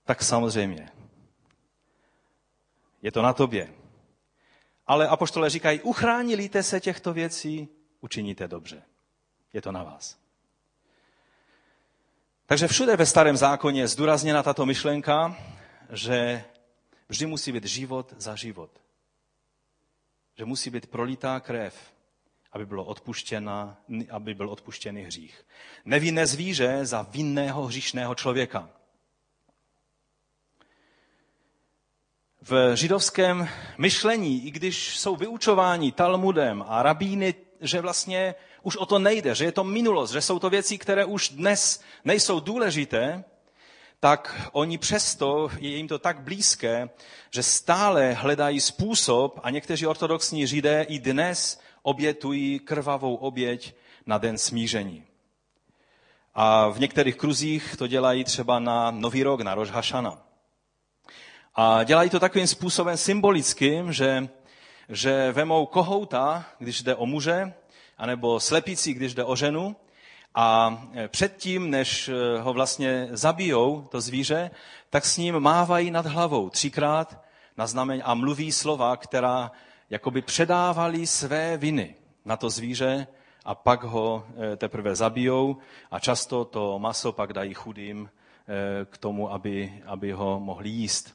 [0.04, 0.90] tak samozřejmě.
[3.02, 3.74] Je to na tobě.
[4.86, 7.68] Ale apoštole říkají, uchránilíte se těchto věcí,
[8.00, 8.82] učiníte dobře.
[9.52, 10.18] Je to na vás.
[12.46, 15.36] Takže všude ve starém zákoně je zdůrazněna tato myšlenka,
[15.90, 16.44] že
[17.08, 18.70] vždy musí být život za život.
[20.38, 21.95] Že musí být prolitá krev
[22.56, 23.76] aby, bylo odpuštěna,
[24.10, 25.44] aby byl odpuštěný hřích.
[25.84, 28.68] Nevinné zvíře za vinného hříšného člověka.
[32.42, 38.98] V židovském myšlení, i když jsou vyučováni Talmudem a rabíny, že vlastně už o to
[38.98, 43.24] nejde, že je to minulost, že jsou to věci, které už dnes nejsou důležité,
[44.00, 46.88] tak oni přesto, je jim to tak blízké,
[47.30, 53.74] že stále hledají způsob a někteří ortodoxní židé i dnes obětují krvavou oběť
[54.06, 55.04] na den smíření.
[56.34, 60.18] A v některých kruzích to dělají třeba na Nový rok, na Hašana.
[61.54, 64.28] A dělají to takovým způsobem symbolickým, že,
[64.88, 67.52] že vemou kohouta, když jde o muže,
[67.98, 69.76] anebo slepici, když jde o ženu,
[70.34, 74.50] a předtím, než ho vlastně zabijou, to zvíře,
[74.90, 77.20] tak s ním mávají nad hlavou třikrát
[77.56, 79.50] na znamen a mluví slova, která
[79.90, 81.94] jakoby předávali své viny
[82.24, 83.06] na to zvíře
[83.44, 85.56] a pak ho eh, teprve zabijou
[85.90, 91.14] a často to maso pak dají chudým eh, k tomu, aby, aby ho mohli jíst.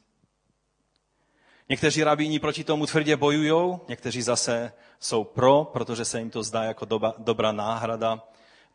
[1.68, 6.64] Někteří rabíni proti tomu tvrdě bojují, někteří zase jsou pro, protože se jim to zdá
[6.64, 8.22] jako doba, dobrá náhrada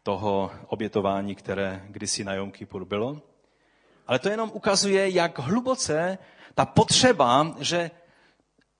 [0.04, 3.22] toho obětování, které kdysi na Jom Kippur bylo.
[4.08, 6.18] Ale to jenom ukazuje, jak hluboce
[6.56, 7.92] ta potřeba, že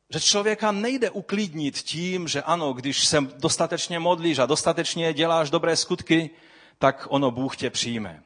[0.10, 5.76] že člověka nejde uklidnit tím, že ano, když se dostatečně modlíš a dostatečně děláš dobré
[5.76, 6.30] skutky,
[6.80, 8.24] tak ono Bůh tě přijme.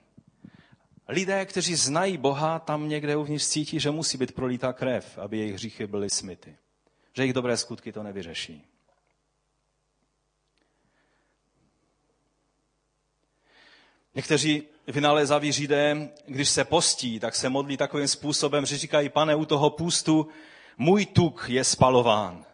[1.07, 5.53] Lidé, kteří znají Boha, tam někde uvnitř cítí, že musí být prolítá krev, aby jejich
[5.53, 6.55] hříchy byly smyty.
[7.13, 8.63] že jejich dobré skutky to nevyřeší.
[14.15, 19.45] Někteří vynalézaví židé, když se postí, tak se modlí takovým způsobem, že říkají, pane, u
[19.45, 20.27] toho půstu
[20.81, 22.45] můj tuk je spalován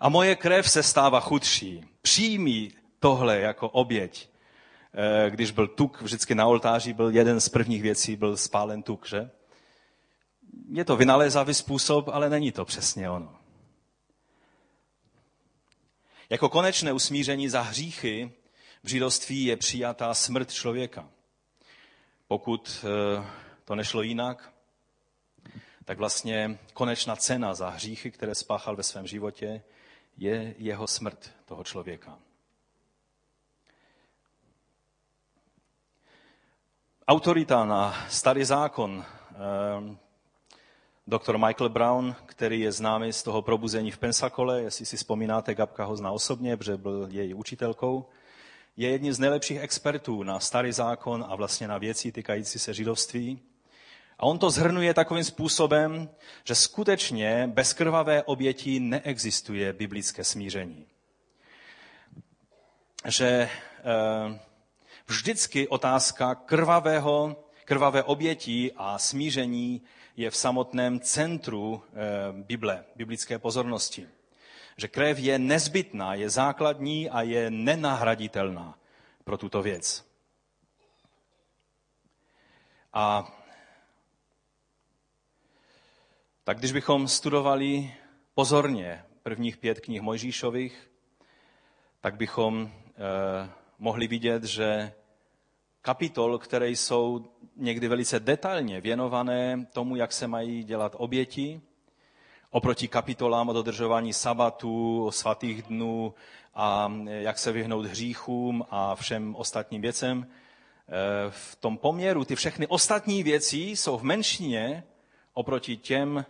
[0.00, 1.84] a moje krev se stává chudší.
[2.02, 4.28] Přijmí tohle jako oběť.
[4.94, 9.06] Eh, když byl tuk, vždycky na oltáři byl jeden z prvních věcí, byl spálen tuk,
[9.06, 9.30] že?
[10.70, 13.36] Je to vynalézavý způsob, ale není to přesně ono.
[16.30, 18.32] Jako konečné usmíření za hříchy
[18.82, 21.08] v židovství je přijatá smrt člověka.
[22.28, 23.26] Pokud eh,
[23.64, 24.52] to nešlo jinak,
[25.88, 29.62] tak vlastně konečná cena za hříchy, které spáchal ve svém životě,
[30.16, 32.18] je jeho smrt toho člověka.
[37.06, 39.96] Autorita na starý zákon, eh,
[41.06, 45.84] doktor Michael Brown, který je známý z toho probuzení v Pensakole, jestli si vzpomínáte, Gabka
[45.84, 48.06] ho zná osobně, protože byl její učitelkou,
[48.76, 53.40] je jedním z nejlepších expertů na starý zákon a vlastně na věci týkající se židovství.
[54.18, 56.10] A on to zhrnuje takovým způsobem,
[56.44, 60.86] že skutečně bez krvavé oběti neexistuje biblické smíření.
[63.04, 63.50] Že e,
[65.06, 69.82] vždycky otázka krvavého, krvavé oběti a smíření
[70.16, 74.08] je v samotném centru e, Bible, biblické pozornosti
[74.78, 78.78] že krev je nezbytná, je základní a je nenahraditelná
[79.24, 80.06] pro tuto věc.
[82.92, 83.32] A
[86.48, 87.94] tak když bychom studovali
[88.34, 90.90] pozorně prvních pět knih Mojžíšových,
[92.00, 94.92] tak bychom eh, mohli vidět, že
[95.82, 97.24] kapitol, které jsou
[97.56, 101.60] někdy velice detailně věnované tomu, jak se mají dělat oběti,
[102.50, 106.14] oproti kapitolám o dodržování sabatu, svatých dnů
[106.54, 110.26] a jak se vyhnout hříchům a všem ostatním věcem.
[110.26, 114.84] E, v tom poměru ty všechny ostatní věci jsou v menšině
[115.34, 116.24] oproti těm,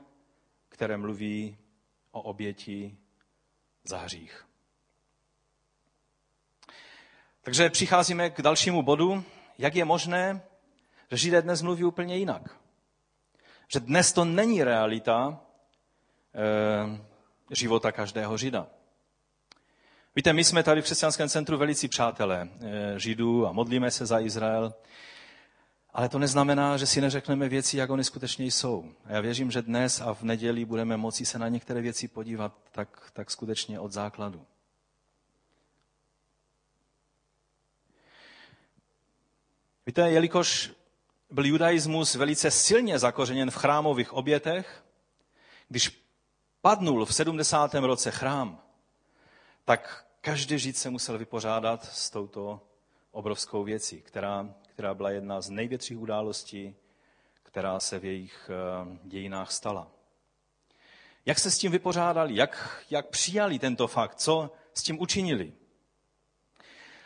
[0.79, 1.59] které mluví
[2.11, 2.97] o oběti
[3.85, 4.47] za hřích.
[7.41, 9.25] Takže přicházíme k dalšímu bodu.
[9.59, 10.43] Jak je možné,
[11.11, 12.57] že Židé dnes mluví úplně jinak?
[13.69, 15.41] Že dnes to není realita,
[16.35, 17.01] Eh,
[17.51, 18.67] života každého Žida.
[20.17, 24.21] Víte, my jsme tady v křesťanském centru velicí přátelé eh, Židů a modlíme se za
[24.21, 24.75] Izrael,
[25.91, 28.93] ale to neznamená, že si neřekneme věci, jak oni skutečně jsou.
[29.05, 32.53] A já věřím, že dnes a v neděli budeme moci se na některé věci podívat
[32.73, 34.47] tak, tak skutečně od základu.
[39.87, 40.73] Víte, jelikož
[41.31, 44.85] byl judaismus velice silně zakořeněn v chrámových obětech,
[45.69, 46.05] když
[46.61, 47.75] padnul v 70.
[47.75, 48.63] roce chrám,
[49.65, 52.61] tak každý žid se musel vypořádat s touto
[53.11, 56.75] obrovskou věcí, která, která byla jedna z největších událostí,
[57.43, 59.91] která se v jejich eh, dějinách stala.
[61.27, 62.37] Jak se s tím vypořádali?
[62.37, 64.15] Jak, jak přijali tento fakt?
[64.15, 65.53] Co s tím učinili?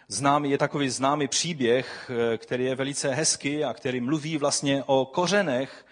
[0.09, 5.07] Známý, je takový známý příběh, eh, který je velice hezký a který mluví vlastně o
[5.07, 5.87] kořenech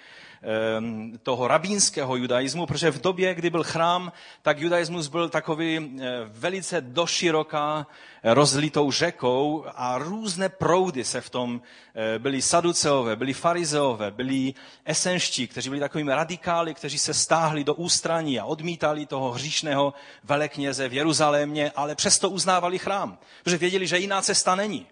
[1.23, 4.13] toho rabínského judaismu, protože v době, kdy byl chrám,
[4.43, 7.87] tak judaismus byl takový eh, velice doširoká
[8.23, 11.61] eh, rozlitou řekou a různé proudy se v tom
[11.95, 17.75] eh, byli saduceové, byli farizeové, byli esenští, kteří byli takovými radikály, kteří se stáhli do
[17.75, 23.99] ústraní a odmítali toho hříšného velekněze v Jeruzalémě, ale přesto uznávali chrám, protože věděli, že
[23.99, 24.87] jiná cesta není.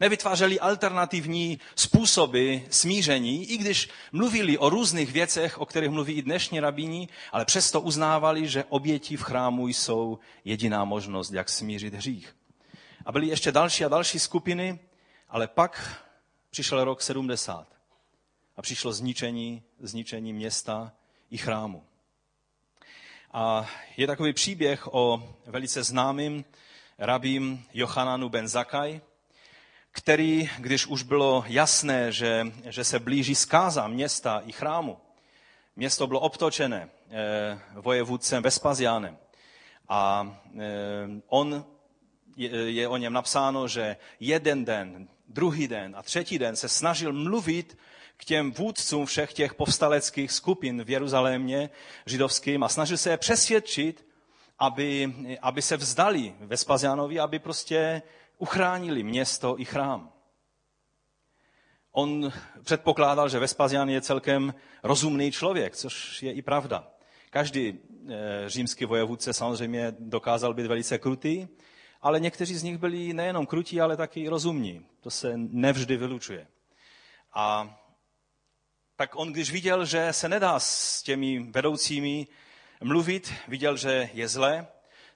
[0.00, 6.60] Nevytvářeli alternativní způsoby smíření, i když mluvili o různých věcech, o kterých mluví i dnešní
[6.60, 12.36] rabíni, ale přesto uznávali, že oběti v chrámu jsou jediná možnost, jak smířit hřích.
[13.06, 14.78] A byly ještě další a další skupiny,
[15.28, 16.02] ale pak
[16.50, 17.66] přišel rok 70
[18.56, 20.92] a přišlo zničení, zničení města
[21.30, 21.84] i chrámu.
[23.32, 26.44] A je takový příběh o velice známým
[26.98, 29.00] rabím Johananu ben Zakaj,
[29.94, 34.98] který, když už bylo jasné, že, že se blíží zkáza města i chrámu,
[35.76, 39.18] město bylo obtočené eh, vojevůdcem Vespaziánem
[39.88, 40.62] a eh,
[41.28, 41.64] on,
[42.36, 47.12] je, je o něm napsáno, že jeden den, druhý den a třetí den se snažil
[47.12, 47.78] mluvit
[48.16, 51.70] k těm vůdcům všech těch povstaleckých skupin v Jeruzalémě
[52.06, 54.06] židovským a snažil se je přesvědčit,
[54.58, 58.02] aby, aby se vzdali Vespazianovi, aby prostě
[58.38, 60.12] uchránili město i chrám.
[61.92, 62.32] On
[62.62, 66.90] předpokládal, že Vespazian je celkem rozumný člověk, což je i pravda.
[67.30, 67.78] Každý
[68.46, 71.48] římský vojevůdce samozřejmě dokázal být velice krutý,
[72.02, 74.86] ale někteří z nich byli nejenom krutí, ale taky rozumní.
[75.00, 76.46] To se nevždy vylučuje.
[77.34, 77.76] A
[78.96, 82.26] tak on, když viděl, že se nedá s těmi vedoucími
[82.82, 84.66] mluvit, viděl, že je zle,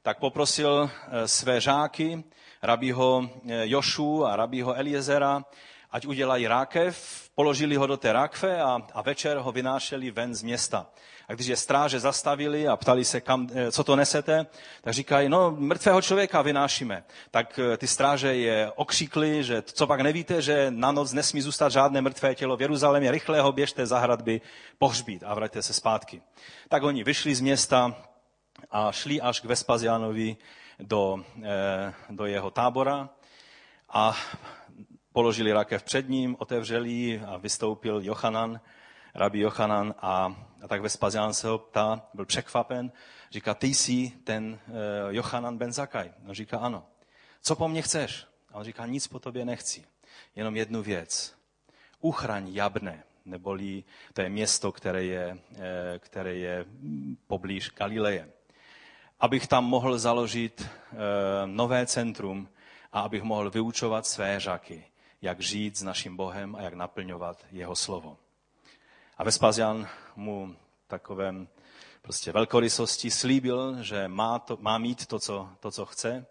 [0.02, 2.24] tak poprosil eh, své žáky,
[2.62, 5.44] rabího eh, Jošu a rabího Eliezera,
[5.90, 10.42] ať udělají rákev, položili ho do té rákve a, a večer ho vynášeli ven z
[10.42, 10.86] města.
[11.28, 14.46] A když je stráže zastavili a ptali se, kam, eh, co to nesete,
[14.82, 17.04] tak říkají, no mrtvého člověka vynášíme.
[17.30, 22.00] Tak ty stráže je okřikli, že co pak nevíte, že na noc nesmí zůstat žádné
[22.00, 24.40] mrtvé tělo v Jeruzalémě, rychle ho běžte za hradby
[24.78, 26.22] pohřbít a vraťte se zpátky.
[26.68, 27.94] Tak oni vyšli z města,
[28.70, 30.36] a šli až k Vespazianovi
[30.78, 33.10] do, eh, do jeho tábora
[33.88, 34.16] a
[35.12, 38.60] položili rakev před ním, otevřeli a vystoupil Jochanan,
[39.14, 42.92] rabí Jochanan a, a tak Vespazian se ho ptá, byl překvapen,
[43.30, 44.74] říká, ty jsi ten uh,
[45.10, 46.12] Jochanan ben Zakaj.
[46.26, 46.86] On říká, ano.
[47.42, 48.26] Co po mně chceš?
[48.52, 49.84] A on říká, nic po tobě nechci,
[50.36, 51.34] jenom jednu věc.
[52.00, 56.64] Uchraň Jabne, neboli to je město, které je, eh, které je
[57.26, 58.32] poblíž Galileje
[59.20, 60.96] abych tam mohl založit eh,
[61.46, 62.48] nové centrum
[62.92, 64.84] a abych mohl vyučovat své žaky,
[65.22, 68.16] jak žít s naším Bohem a jak naplňovat jeho slovo.
[69.18, 70.56] A Vespazian mu
[70.86, 71.48] takovém
[72.02, 76.26] prostě velkorysosti slíbil, že má, to, má mít to co, to, co chce.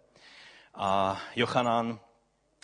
[0.75, 1.99] A Jochanan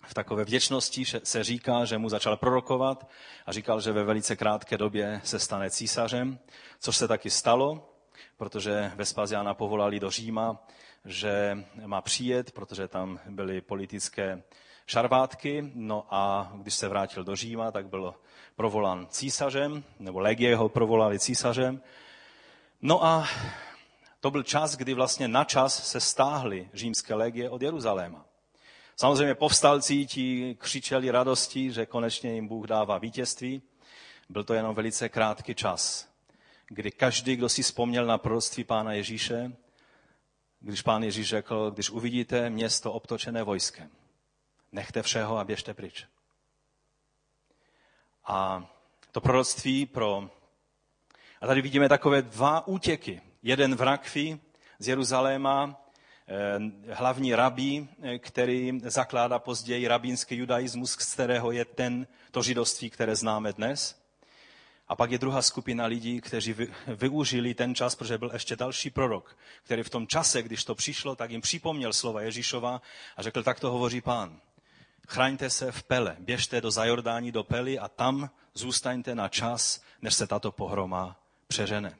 [0.05, 3.09] v takové vděčnosti se říká, že mu začal prorokovat
[3.45, 6.39] a říkal, že ve velice krátké době se stane císařem,
[6.79, 7.92] což se taky stalo
[8.37, 10.67] protože Vespaziana povolali do Říma,
[11.05, 14.43] že má přijet, protože tam byly politické
[14.87, 15.71] šarvátky.
[15.73, 18.15] No a když se vrátil do Říma, tak byl
[18.55, 21.81] provolán císařem, nebo legie ho provolali císařem.
[22.81, 23.27] No a
[24.19, 28.25] to byl čas, kdy vlastně na čas se stáhly římské legie od Jeruzaléma.
[28.95, 33.61] Samozřejmě povstalci ti křičeli radosti, že konečně jim Bůh dává vítězství.
[34.29, 36.12] Byl to jenom velice krátký čas
[36.67, 39.51] kdy každý, kdo si vzpomněl na proroctví pána Ježíše,
[40.59, 43.89] když pán Ježíš řekl, když uvidíte město obtočené vojskem,
[44.71, 46.05] nechte všeho a běžte pryč.
[48.25, 48.65] A
[49.11, 50.29] to proroctví pro...
[51.41, 53.21] A tady vidíme takové dva útěky.
[53.41, 54.39] Jeden v Rakvi
[54.79, 55.81] z Jeruzaléma,
[56.27, 62.89] eh, hlavní rabí, eh, který zakládá později rabínský judaismus, z kterého je ten, to židovství,
[62.89, 64.02] které známe dnes.
[64.87, 66.55] A pak je druhá skupina lidí, kteří
[66.87, 71.15] využili ten čas, protože byl ještě další prorok, který v tom čase, když to přišlo,
[71.15, 72.81] tak jim připomněl slova Ježíšova
[73.17, 74.39] a řekl, tak to hovoří pán.
[75.07, 80.13] Chraňte se v Pele, běžte do Zajordání, do Pely a tam zůstaňte na čas, než
[80.13, 81.95] se tato pohroma přežene.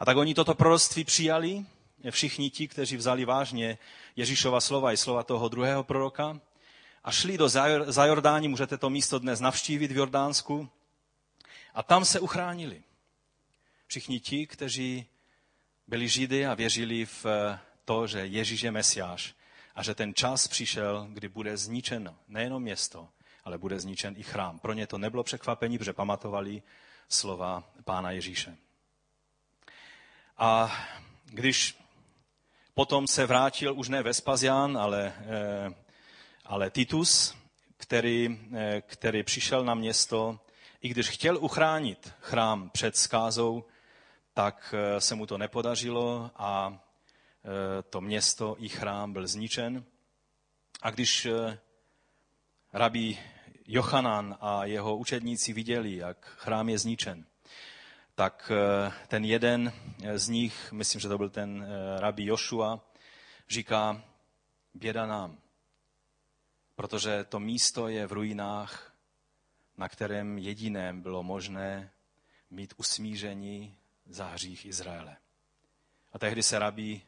[0.00, 1.64] A tak oni toto proroctví přijali,
[2.10, 3.78] všichni ti, kteří vzali vážně
[4.16, 6.40] Ježíšova slova i slova toho druhého proroka
[7.04, 7.48] a šli do
[7.86, 10.68] Zajordání, můžete to místo dnes navštívit v Jordánsku,
[11.78, 12.82] a tam se uchránili.
[13.86, 15.06] Všichni ti, kteří
[15.86, 17.26] byli Židy a věřili v
[17.84, 19.34] to, že Ježíš je Mesiáš
[19.74, 23.08] a že ten čas přišel, kdy bude zničeno nejenom město,
[23.44, 24.58] ale bude zničen i chrám.
[24.58, 26.62] Pro ně to nebylo překvapení, protože pamatovali
[27.08, 28.56] slova pána Ježíše.
[30.38, 30.78] A
[31.24, 31.78] když
[32.74, 35.74] potom se vrátil už ne Vespazian, ale, eh,
[36.44, 37.34] ale Titus,
[37.76, 40.40] který, eh, který přišel na město
[40.80, 43.64] i když chtěl uchránit chrám před skázou,
[44.34, 46.80] tak eh, se mu to nepodařilo a
[47.44, 49.84] eh, to město i chrám byl zničen.
[50.82, 51.58] A když eh,
[52.72, 53.18] rabí
[53.66, 57.24] Jochanan a jeho učedníci viděli, jak chrám je zničen,
[58.14, 58.52] tak
[59.08, 59.72] ten jeden
[60.14, 61.66] z nich, myslím, že to byl ten
[61.98, 62.80] rabí Joshua,
[63.48, 64.02] říká,
[64.74, 65.38] běda nám,
[66.74, 68.87] protože to místo je v ruinách
[69.78, 71.90] na kterém jediném bylo možné
[72.50, 73.76] mít usmíření
[74.06, 75.16] za hřích Izraele.
[76.12, 77.02] A tehdy se rabí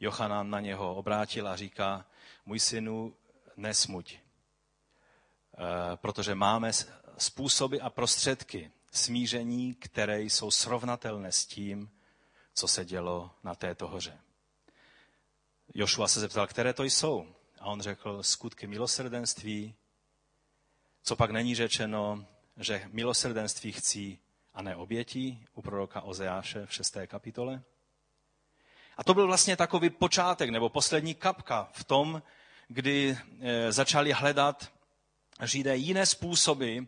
[0.00, 2.06] Jochanan na něho obrátil a říká,
[2.46, 3.16] můj synu,
[3.56, 6.70] nesmuť, eh, protože máme
[7.18, 11.90] způsoby a prostředky smíření, které jsou srovnatelné s tím,
[12.54, 14.18] co se dělo na této hoře.
[15.74, 17.34] Jošua se zeptal, které to jsou.
[17.60, 19.74] A on řekl, skutky milosrdenství,
[21.10, 22.24] co pak není řečeno,
[22.56, 24.18] že milosrdenství chcí
[24.54, 26.96] a ne obětí u proroka Ozeáše v 6.
[27.06, 27.62] kapitole?
[28.96, 32.22] A to byl vlastně takový počátek nebo poslední kapka v tom,
[32.68, 34.72] kdy e, začali hledat
[35.42, 36.78] Židé jiné způsoby,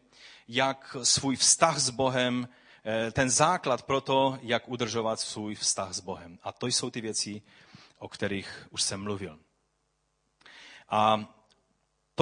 [0.49, 2.49] jak svůj vztah s Bohem
[2.85, 6.39] eh, ten základ pro to, jak udržovat svůj vztah s Bohem.
[6.43, 7.43] A to jsou ty věci,
[7.99, 9.39] o kterých už jsem mluvil.
[10.89, 11.35] A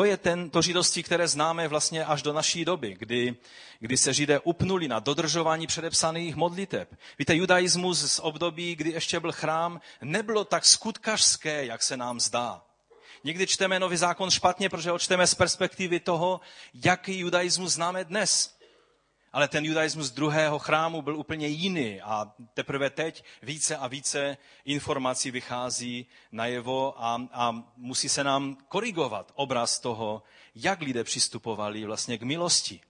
[0.00, 0.60] to je ten, to
[1.02, 3.36] které známe vlastně až do naší doby, kdy,
[3.80, 6.88] kdy se židé upnuli na dodržování předepsaných modliteb.
[7.18, 12.62] Víte, judaismus z období, kdy ještě byl chrám, nebylo tak skutkařské, jak se nám zdá.
[13.24, 16.40] Někdy čteme nový zákon špatně, protože ho čteme z perspektivy toho,
[16.74, 18.59] jaký judaismus známe dnes.
[19.32, 25.30] Ale ten judaismus druhého chrámu byl úplně jiný a teprve teď více a více informací
[25.30, 30.22] vychází najevo a, a musí se nám korigovat obraz toho,
[30.54, 32.80] jak lidé přistupovali vlastně k milosti.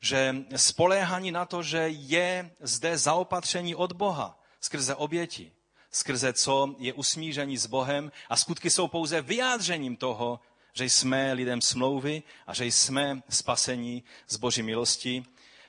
[0.00, 5.52] Že spoléhání na to, že je zde zaopatření od Boha skrze oběti,
[5.90, 10.40] skrze co je usmíření s Bohem a skutky jsou pouze vyjádřením toho,
[10.72, 15.24] že jsme lidem smlouvy a že jsme spasení z Boží milosti,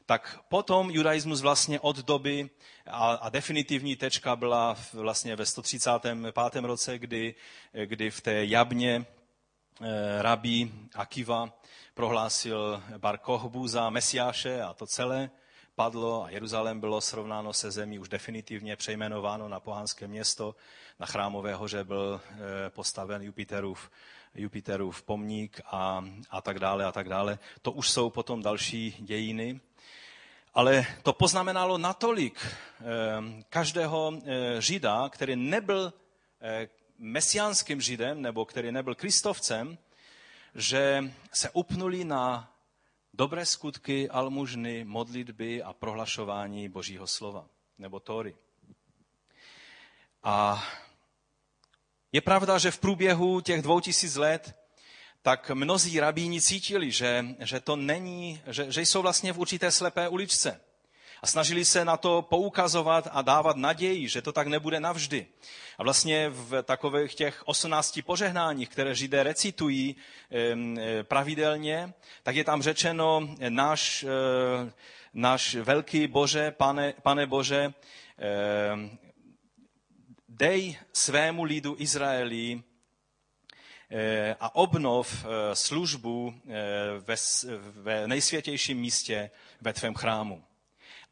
[0.07, 2.49] tak potom judaismus vlastně od doby
[2.85, 6.65] a, a definitivní tečka byla vlastně ve 135.
[6.65, 7.35] roce, kdy,
[7.85, 9.05] kdy v té jabně
[9.81, 11.53] e, rabí Akiva
[11.93, 15.29] prohlásil Bar Kochbu za mesiáše a to celé
[15.75, 20.55] padlo a Jeruzalém bylo srovnáno se zemí už definitivně přejmenováno na pohánské město.
[20.99, 22.21] Na chrámové hoře byl
[22.65, 23.91] e, postaven Jupiterův,
[24.35, 27.39] Jupiterův pomník a, a tak dále a tak dále.
[27.61, 29.59] To už jsou potom další dějiny.
[30.57, 32.83] Ale to poznamenalo natolik eh,
[33.49, 35.93] každého eh, žida, který nebyl
[36.41, 39.77] eh, mesiánským židem nebo který nebyl kristovcem,
[40.55, 42.53] že se upnuli na
[43.13, 47.45] dobré skutky, almužny, modlitby a prohlašování Božího slova
[47.77, 48.35] nebo Tóry.
[50.23, 50.63] A
[52.11, 54.57] je pravda, že v průběhu těch dvou tisíc let
[55.27, 60.07] tak mnozí rabíni cítili, že, že to není, že, že jsou vlastně v určité slepé
[60.07, 60.59] uličce.
[61.21, 65.27] A snažili se na to poukazovat a dávat naději, že to tak nebude navždy.
[65.77, 69.95] A vlastně v takových těch 18 požehnáních, které židé recitují
[70.31, 74.07] e, pravidelně, tak je tam řečeno náš, e,
[75.13, 77.73] náš velký Bože, pane, pane Bože,
[80.29, 82.66] dej svému lidu Izraeli Eh,
[84.39, 86.53] a obnov eh, službu eh,
[86.99, 87.15] ve,
[87.57, 89.29] ve nejsvětějším místě
[89.61, 90.43] ve tvém chrámu.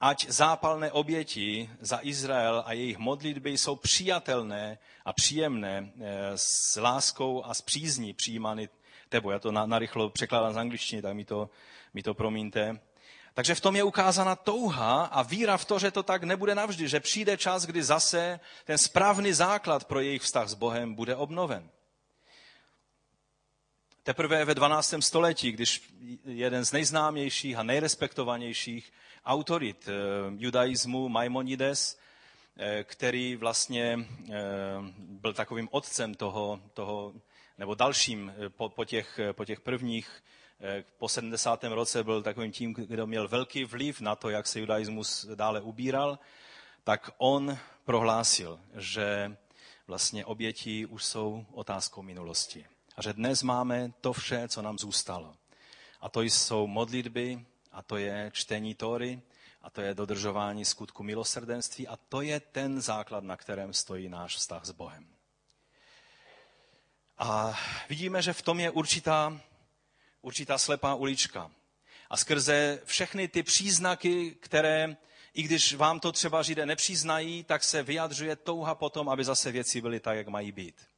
[0.02, 5.92] Ať zápalné oběti za Izrael a jejich modlitby jsou přijatelné a příjemné
[6.36, 8.70] s láskou a s přízní přijímány
[9.10, 9.30] tebou.
[9.30, 11.50] Já to narychlo překládám z angličtiny, tak mi to,
[11.94, 12.80] mi to promiňte.
[13.34, 16.88] Takže v tom je ukázána touha a víra v to, že to tak nebude navždy,
[16.88, 21.70] že přijde čas, kdy zase ten správný základ pro jejich vztah s Bohem bude obnoven.
[24.06, 24.94] Teprve ve 12.
[25.00, 25.94] století, když
[26.26, 28.94] jeden z nejznámějších a nejrespektovanějších
[29.26, 29.92] autorit eh,
[30.38, 31.98] judaismu, Maimonides,
[32.58, 34.34] eh, který vlastně eh,
[34.98, 37.14] byl takovým otcem toho, toho
[37.58, 40.24] nebo dalším po, po, těch, po těch prvních,
[40.98, 41.64] po 70.
[41.64, 46.20] roce byl takovým tím, kdo měl velký vliv na to, jak se judaismus dále ubíral,
[46.84, 49.38] tak on prohlásil, že
[49.88, 52.66] vlastně oběti už jsou otázkou minulosti.
[52.98, 55.36] A že dnes máme to vše, co nám zůstalo.
[56.02, 59.22] A to jsou modlitby, a to je čtení Tóry,
[59.62, 64.36] a to je dodržování skutku milosrdenství, a to je ten základ, na kterém stojí náš
[64.36, 65.08] vztah s Bohem.
[67.18, 69.42] A vidíme, že v tom je určitá,
[70.22, 71.52] určitá slepá ulička.
[72.10, 74.98] A skrze všechny ty příznaky, které,
[75.34, 79.82] i když vám to třeba Židé nepřiznají, tak se vyjadřuje touha potom, aby zase věci
[79.82, 80.95] byly tak, jak mají být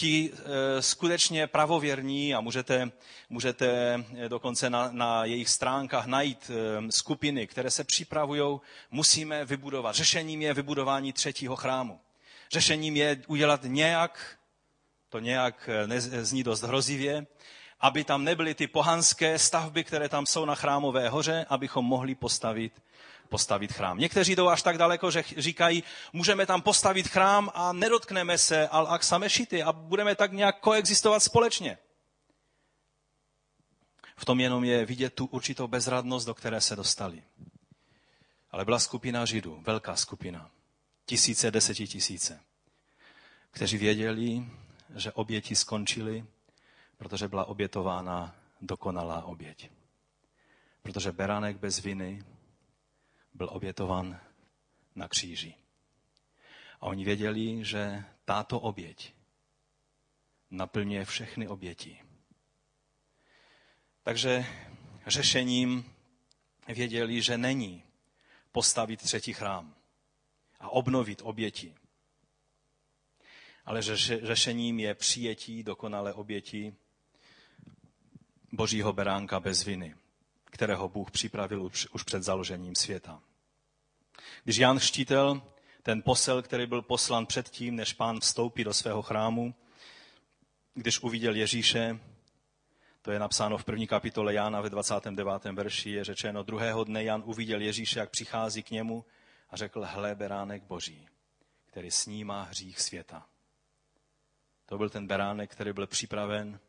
[0.00, 2.90] ti eh, skutečně pravověrní a můžete,
[3.30, 3.68] můžete
[4.16, 9.94] eh, dokonce na, na jejich stránkách najít eh, skupiny, které se připravují, musíme vybudovat.
[9.94, 12.00] Řešením je vybudování třetího chrámu.
[12.52, 14.36] Řešením je udělat nějak,
[15.08, 17.26] to nějak nezní dost hrozivě,
[17.80, 22.72] aby tam nebyly ty pohanské stavby, které tam jsou na chrámové hoře, abychom mohli postavit
[23.30, 23.98] postavit chrám.
[23.98, 29.18] Někteří jdou až tak daleko, že říkají, můžeme tam postavit chrám a nedotkneme se al-Aqsa
[29.18, 31.78] mešity a budeme tak nějak koexistovat společně.
[34.16, 37.22] V tom jenom je vidět tu určitou bezradnost, do které se dostali.
[38.50, 40.50] Ale byla skupina Židů, velká skupina,
[41.06, 42.40] tisíce, desetitisíce,
[43.50, 44.44] kteří věděli,
[44.96, 46.24] že oběti skončily,
[46.96, 49.70] protože byla obětována dokonalá oběť.
[50.82, 52.24] Protože beránek bez viny
[53.40, 54.20] byl obětovan
[54.94, 55.54] na kříži.
[56.80, 59.14] A oni věděli, že táto oběť
[60.50, 62.02] naplňuje všechny oběti.
[64.02, 64.46] Takže
[65.06, 65.92] řešením
[66.68, 67.82] věděli, že není
[68.52, 69.74] postavit třetí chrám
[70.58, 71.74] a obnovit oběti.
[73.64, 76.74] Ale že řešením je přijetí dokonalé oběti
[78.52, 79.94] Božího beránka bez viny,
[80.44, 81.62] kterého Bůh připravil
[81.92, 83.22] už před založením světa.
[84.44, 85.42] Když Jan Štítel,
[85.82, 89.54] ten posel, který byl poslan předtím, než pán vstoupí do svého chrámu,
[90.74, 92.00] když uviděl Ježíše,
[93.02, 95.44] to je napsáno v první kapitole Jána ve 29.
[95.44, 99.04] verši, je řečeno, druhého dne Jan uviděl Ježíše, jak přichází k němu
[99.50, 101.08] a řekl, hle, beránek boží,
[101.66, 103.26] který snímá hřích světa.
[104.66, 106.60] To byl ten beránek, který byl připraven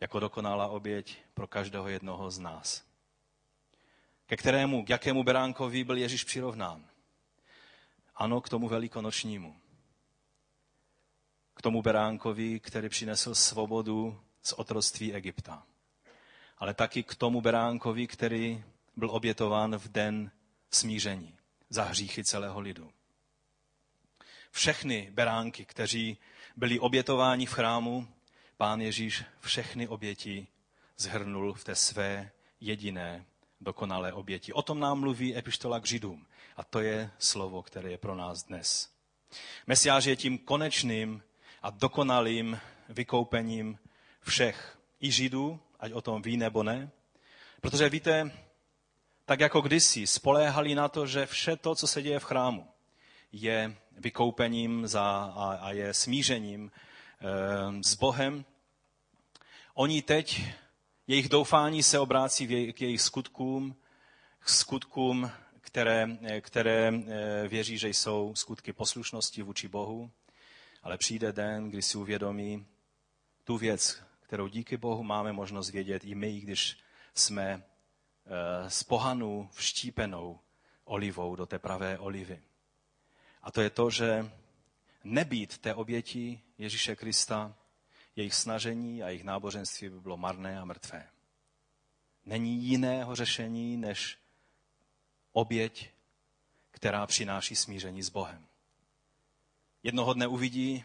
[0.00, 2.93] jako dokonalá oběť pro každého jednoho z nás.
[4.26, 6.86] Ke kterému, k jakému beránkovi byl Ježíš přirovnán?
[8.16, 9.56] Ano, k tomu velikonočnímu.
[11.54, 15.66] K tomu beránkovi, který přinesl svobodu z otroctví Egypta.
[16.58, 18.64] Ale taky k tomu beránkovi, který
[18.96, 20.30] byl obětován v den
[20.70, 21.38] smíření
[21.70, 22.92] za hříchy celého lidu.
[24.50, 26.18] Všechny beránky, kteří
[26.56, 28.08] byli obětováni v chrámu,
[28.56, 30.46] pán Ježíš všechny oběti
[30.96, 33.24] zhrnul v té své jediné
[33.64, 34.52] dokonalé oběti.
[34.52, 36.26] O tom nám mluví epištola k Židům.
[36.56, 38.90] A to je slovo, které je pro nás dnes.
[39.66, 41.22] Mesiáš je tím konečným
[41.62, 43.78] a dokonalým vykoupením
[44.20, 46.90] všech, i Židů, ať o tom ví nebo ne.
[47.60, 48.30] Protože víte,
[49.24, 52.68] tak jako kdysi spoléhali na to, že vše to, co se děje v chrámu,
[53.32, 58.44] je vykoupením za, a, a je smířením e, s Bohem.
[59.74, 60.42] Oni teď,
[61.06, 63.76] jejich doufání se obrácí k jejich skutkům,
[64.38, 65.30] k skutkům,
[65.60, 66.08] které,
[66.40, 70.10] které eh, věří, že jsou skutky poslušnosti vůči Bohu,
[70.82, 72.66] ale přijde den, kdy si uvědomí
[73.44, 76.78] tu věc, kterou díky Bohu máme možnost vědět i my, když
[77.14, 80.40] jsme eh, z pohanu vštípenou
[80.84, 82.42] olivou do té pravé olivy.
[83.42, 84.30] A to je to, že
[85.04, 87.54] nebýt té oběti Ježíše Krista,
[88.16, 91.08] jejich snažení a jejich náboženství by bylo marné a mrtvé.
[92.26, 94.18] Není jiného řešení než
[95.32, 95.90] oběť,
[96.70, 98.46] která přináší smíření s Bohem.
[99.82, 100.84] Jednoho dne uvidí,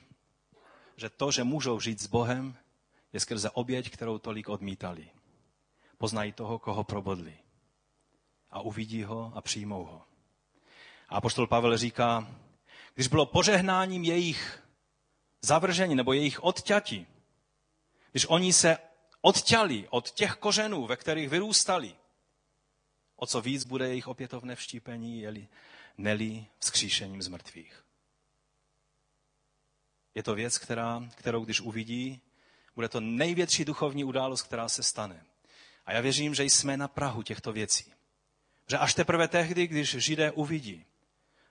[0.95, 2.57] že to, že můžou žít s Bohem,
[3.13, 5.09] je skrze oběť, kterou tolik odmítali.
[5.97, 7.37] Poznají toho, koho probodli.
[8.51, 10.01] A uvidí ho a přijmou ho.
[11.09, 12.35] A apoštol Pavel říká,
[12.95, 14.63] když bylo požehnáním jejich
[15.41, 17.07] zavržení nebo jejich odťati,
[18.11, 18.77] když oni se
[19.21, 21.95] odťali od těch kořenů, ve kterých vyrůstali,
[23.15, 25.47] o co víc bude jejich opětovné vštípení, jeli,
[25.97, 27.85] neli vzkříšením z mrtvých.
[30.15, 32.21] Je to věc, která, kterou když uvidí,
[32.75, 35.25] bude to největší duchovní událost, která se stane.
[35.85, 37.93] A já věřím, že jsme na Prahu těchto věcí.
[38.69, 40.85] Že až teprve tehdy, když Židé uvidí,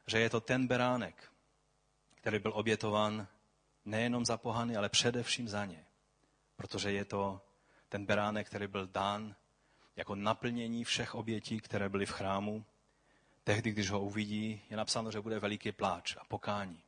[0.06, 1.32] že je to ten beránek,
[2.14, 3.28] který byl obětován
[3.84, 5.84] nejenom za pohany, ale především za ně.
[6.58, 7.40] Protože je to
[7.88, 9.34] ten beránek, který byl dán
[9.96, 12.64] jako naplnění všech obětí, které byly v chrámu.
[13.44, 16.82] Tehdy, když ho uvidí, je napsáno, že bude veliký pláč a pokání.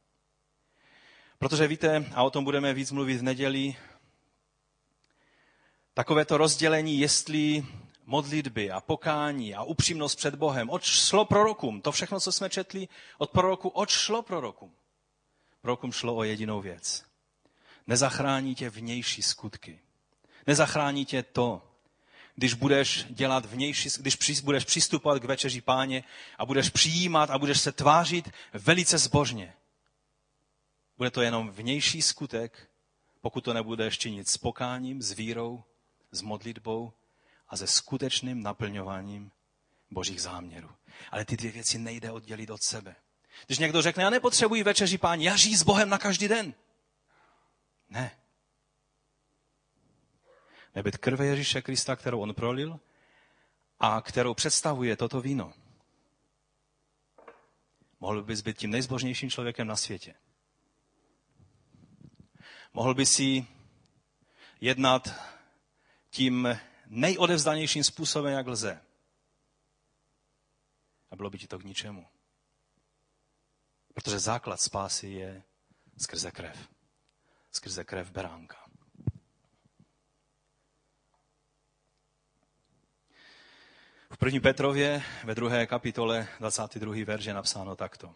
[1.39, 3.77] Protože víte, a o tom budeme víc mluvit v neděli,
[5.95, 7.67] takové to rozdělení, jestli
[8.07, 12.89] modlitby a pokání a upřímnost před Bohem, oč šlo prorokům, to všechno, co jsme četli
[13.19, 14.75] od proroku, oč šlo prorokům.
[15.61, 17.10] Prorokům šlo o jedinou věc.
[17.87, 19.81] Nezachrání tě vnější skutky.
[20.47, 21.71] Nezachrání tě to,
[22.35, 26.05] když budeš dělat vnější, když budeš přistupovat k večeři páně
[26.39, 29.55] a budeš přijímat a budeš se tvářit velice zbožně.
[30.97, 32.71] Bude to jenom vnější skutek,
[33.21, 35.65] pokud to nebudeš činit s pokáním, s vírou,
[36.13, 36.93] s modlitbou
[37.49, 39.31] a se skutečným naplňováním
[39.91, 40.71] božích záměrů.
[41.11, 42.97] Ale ty dvě věci nejde oddělit od sebe.
[43.47, 46.55] Když někdo řekne, já nepotřebuji večeři páni, já žiji s Bohem na každý den.
[47.91, 48.17] Ne.
[50.75, 52.81] Nebyt krve Ježíše Krista, kterou on prolil
[53.79, 55.53] a kterou představuje toto víno.
[58.01, 60.15] Mohl bys být tím nejzbožnějším člověkem na světě.
[62.73, 63.47] Mohl by si
[64.61, 65.09] jednat
[66.11, 68.83] tím nejodevzdanějším způsobem, jak lze.
[71.11, 72.07] A bylo by ti to k ničemu.
[73.95, 75.43] Protože základ spásy je
[75.99, 76.69] skrze krev.
[77.53, 78.57] Skrze krev beránka.
[84.11, 86.95] V první Petrově ve druhé kapitole 22.
[87.05, 88.15] verže napsáno takto.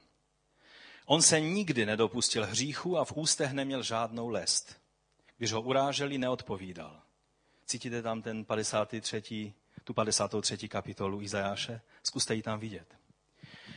[1.07, 4.80] On se nikdy nedopustil hříchu a v ústech neměl žádnou lest.
[5.39, 7.03] Když ho uráželi, neodpovídal.
[7.66, 9.55] Cítíte tam ten 53.
[9.85, 10.68] tu 53.
[10.68, 12.95] kapitolu Izajáše, zkuste ji tam vidět.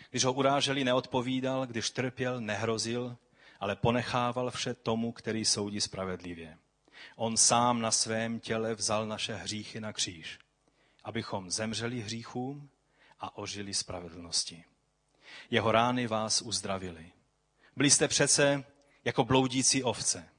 [0.09, 3.17] Když ho uráželi, neodpovídal, když trpěl, nehrozil,
[3.59, 6.57] ale ponechával vše tomu, který soudí spravedlivě.
[7.15, 10.39] On sám na svém těle vzal naše hříchy na kříž,
[11.03, 12.69] abychom zemřeli hříchům
[13.19, 14.63] a ožili spravedlnosti.
[15.51, 17.11] Jeho rány vás uzdravili.
[17.75, 18.63] Byli jste přece
[19.05, 20.29] jako bloudící ovce,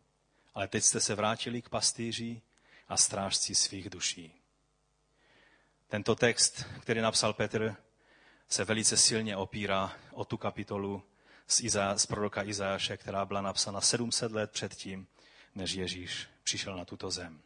[0.54, 2.42] ale teď jste se vrátili k pastýři
[2.88, 4.32] a strážci svých duší.
[5.88, 7.76] Tento text, který napsal Petr,
[8.48, 11.02] se velice silně opírá o tu kapitolu
[11.48, 15.06] z, Iza, z proroka Izajaše, která byla napsána 700 let předtím,
[15.54, 17.40] než Ježíš přišel na tuto zem.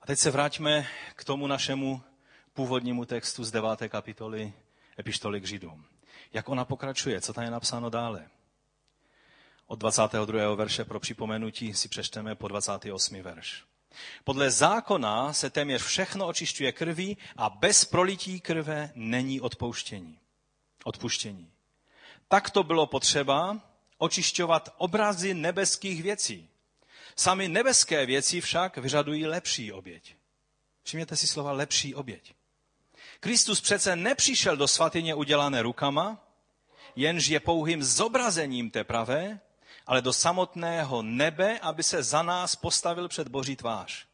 [0.00, 0.86] A teď se vraťme
[1.16, 2.02] k tomu našemu
[2.52, 3.70] původnímu textu z 9.
[3.88, 4.52] kapitoly
[4.98, 5.84] epištoly k Židům.
[6.32, 8.28] Jak ona pokračuje, co tam je napsáno dále?
[9.66, 10.54] Od 22.
[10.54, 13.22] verše pro připomenutí si přečteme po 28.
[13.22, 13.64] verš.
[14.24, 20.18] Podle zákona se téměř všechno očišťuje krví a bez prolití krve není odpouštění.
[20.84, 21.52] Odpuštění.
[22.28, 23.60] Tak to bylo potřeba
[23.98, 26.48] očišťovat obrazy nebeských věcí.
[27.16, 30.14] Sami nebeské věci však vyžadují lepší oběť.
[30.82, 32.34] Všimněte si slova lepší oběť.
[33.20, 36.24] Kristus přece nepřišel do svatyně udělané rukama,
[36.96, 39.40] jenž je pouhým zobrazením té pravé,
[39.86, 44.07] ale do samotného nebe, aby se za nás postavil před Boží tvář.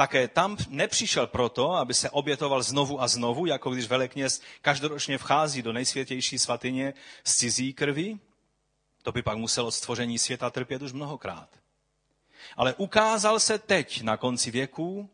[0.00, 5.62] Také tam nepřišel proto, aby se obětoval znovu a znovu, jako když velekněz každoročně vchází
[5.62, 6.94] do nejsvětější svatyně
[7.24, 8.18] z cizí krvi.
[9.02, 11.48] To by pak muselo stvoření světa trpět už mnohokrát.
[12.56, 15.10] Ale ukázal se teď na konci věků,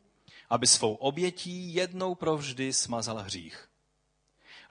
[0.51, 3.69] aby svou obětí jednou provždy smazal hřích.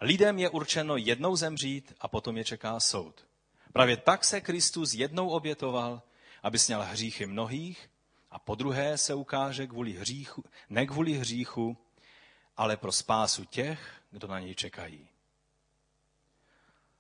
[0.02, 3.26] Lidem je určeno jednou zemřít a potom je čeká soud.
[3.74, 6.02] Právě tak se Kristus jednou obětoval,
[6.44, 7.90] aby sněl hříchy mnohých
[8.36, 11.78] a po druhé se ukáže kvůli hříchu, ne kvůli hříchu,
[12.58, 15.08] ale pro spásu těch, kdo na něj čekají.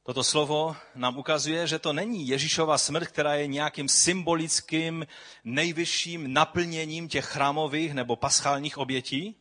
[0.04, 5.08] Toto slovo nám ukazuje, že to není Ježíšova smrt, která je nějakým symbolickým
[5.44, 9.36] nejvyšším naplněním těch chrámových nebo paschálních obětí,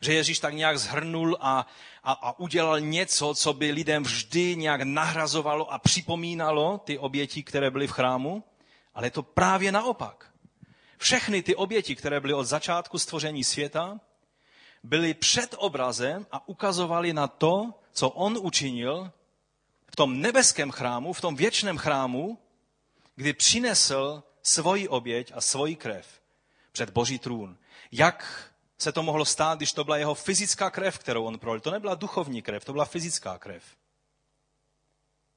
[0.00, 1.66] že Ježíš tak nějak zhrnul a,
[2.02, 7.70] a, a udělal něco, co by lidem vždy nějak nahrazovalo a připomínalo ty oběti, které
[7.70, 8.44] byly v chrámu,
[8.94, 10.29] ale je to právě naopak.
[11.00, 14.00] Všechny ty oběti, které byly od začátku stvoření světa,
[14.82, 19.12] byly před obrazem a ukazovaly na to, co on učinil
[19.92, 22.38] v tom nebeském chrámu, v tom věčném chrámu,
[23.16, 26.20] kdy přinesl svoji oběť a svoji krev
[26.72, 27.56] před boží trůn.
[27.92, 31.60] Jak se to mohlo stát, když to byla jeho fyzická krev, kterou on prolil.
[31.60, 33.62] To nebyla duchovní krev, to byla fyzická krev.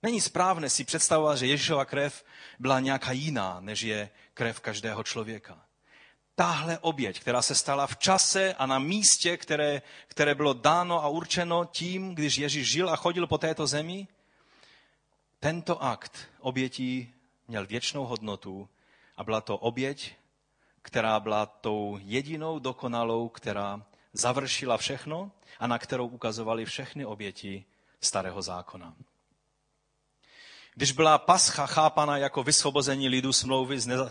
[0.03, 2.23] Není správné si představovat, že Ježíšova krev
[2.59, 5.65] byla nějaká jiná, než je krev každého člověka.
[6.35, 11.07] Tahle oběť, která se stala v čase a na místě, které, které bylo dáno a
[11.07, 14.07] určeno tím, když Ježíš žil a chodil po této zemi,
[15.39, 17.13] tento akt obětí
[17.47, 18.69] měl věčnou hodnotu
[19.17, 20.15] a byla to oběť
[20.83, 27.65] která byla tou jedinou dokonalou, která završila všechno a na kterou ukazovali všechny oběti
[28.01, 28.95] starého zákona.
[30.75, 34.03] Když byla pascha chápana jako vysvobození lidu smlouvy, eh,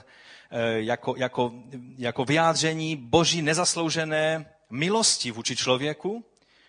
[0.72, 1.52] jako, jako,
[1.98, 6.24] jako vyjádření boží nezasloužené milosti vůči člověku,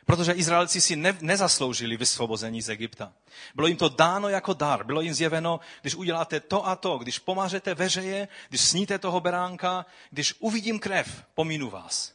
[0.05, 3.13] Protože Izraelci si ne, nezasloužili vysvobození z Egypta.
[3.55, 4.85] Bylo jim to dáno jako dar.
[4.85, 9.85] Bylo jim zjeveno, když uděláte to a to, když pomařete veřeje, když sníte toho beránka,
[10.09, 12.13] když uvidím krev, pomínu vás.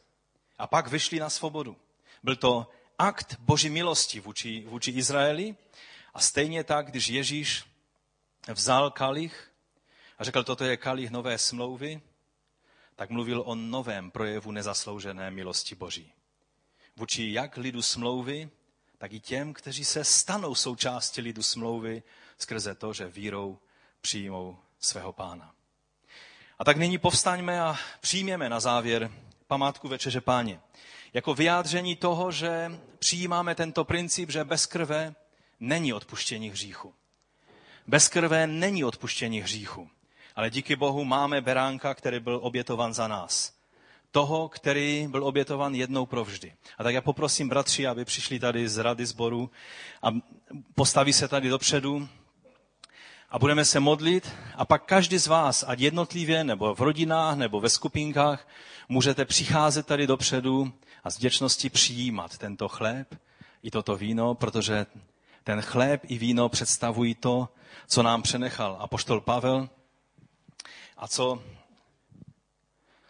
[0.57, 1.77] A pak vyšli na svobodu.
[2.23, 2.67] Byl to
[2.99, 5.55] akt boží milosti vůči, vůči Izraeli.
[6.13, 7.63] A stejně tak, když Ježíš
[8.53, 9.51] vzal kalich
[10.17, 12.01] a řekl, toto je kalich nové smlouvy,
[12.95, 16.13] tak mluvil o novém projevu nezasloužené milosti Boží
[16.99, 18.49] vůči jak lidu smlouvy,
[18.97, 22.03] tak i těm, kteří se stanou součástí lidu smlouvy
[22.37, 23.59] skrze to, že vírou
[24.01, 25.53] přijmou svého pána.
[26.59, 29.11] A tak nyní povstaňme a přijměme na závěr
[29.47, 30.59] památku Večeře Páně.
[31.13, 35.15] Jako vyjádření toho, že přijímáme tento princip, že bez krve
[35.59, 36.93] není odpuštění hříchu.
[37.89, 39.89] Bez krve není odpuštění hříchu.
[40.35, 43.53] Ale díky Bohu máme beránka, který byl obětovan za nás
[44.11, 46.53] toho, který byl obětovan jednou provždy.
[46.77, 49.51] A tak já poprosím bratři, aby přišli tady z rady sboru
[50.03, 50.07] a
[50.75, 52.07] postaví se tady dopředu
[53.29, 57.59] a budeme se modlit a pak každý z vás, ať jednotlivě, nebo v rodinách, nebo
[57.59, 58.47] ve skupinkách,
[58.89, 60.71] můžete přicházet tady dopředu
[61.03, 63.15] a s vděčností přijímat tento chléb
[63.63, 64.85] i toto víno, protože
[65.43, 67.49] ten chléb i víno představují to,
[67.87, 69.69] co nám přenechal apoštol Pavel
[70.97, 71.41] a co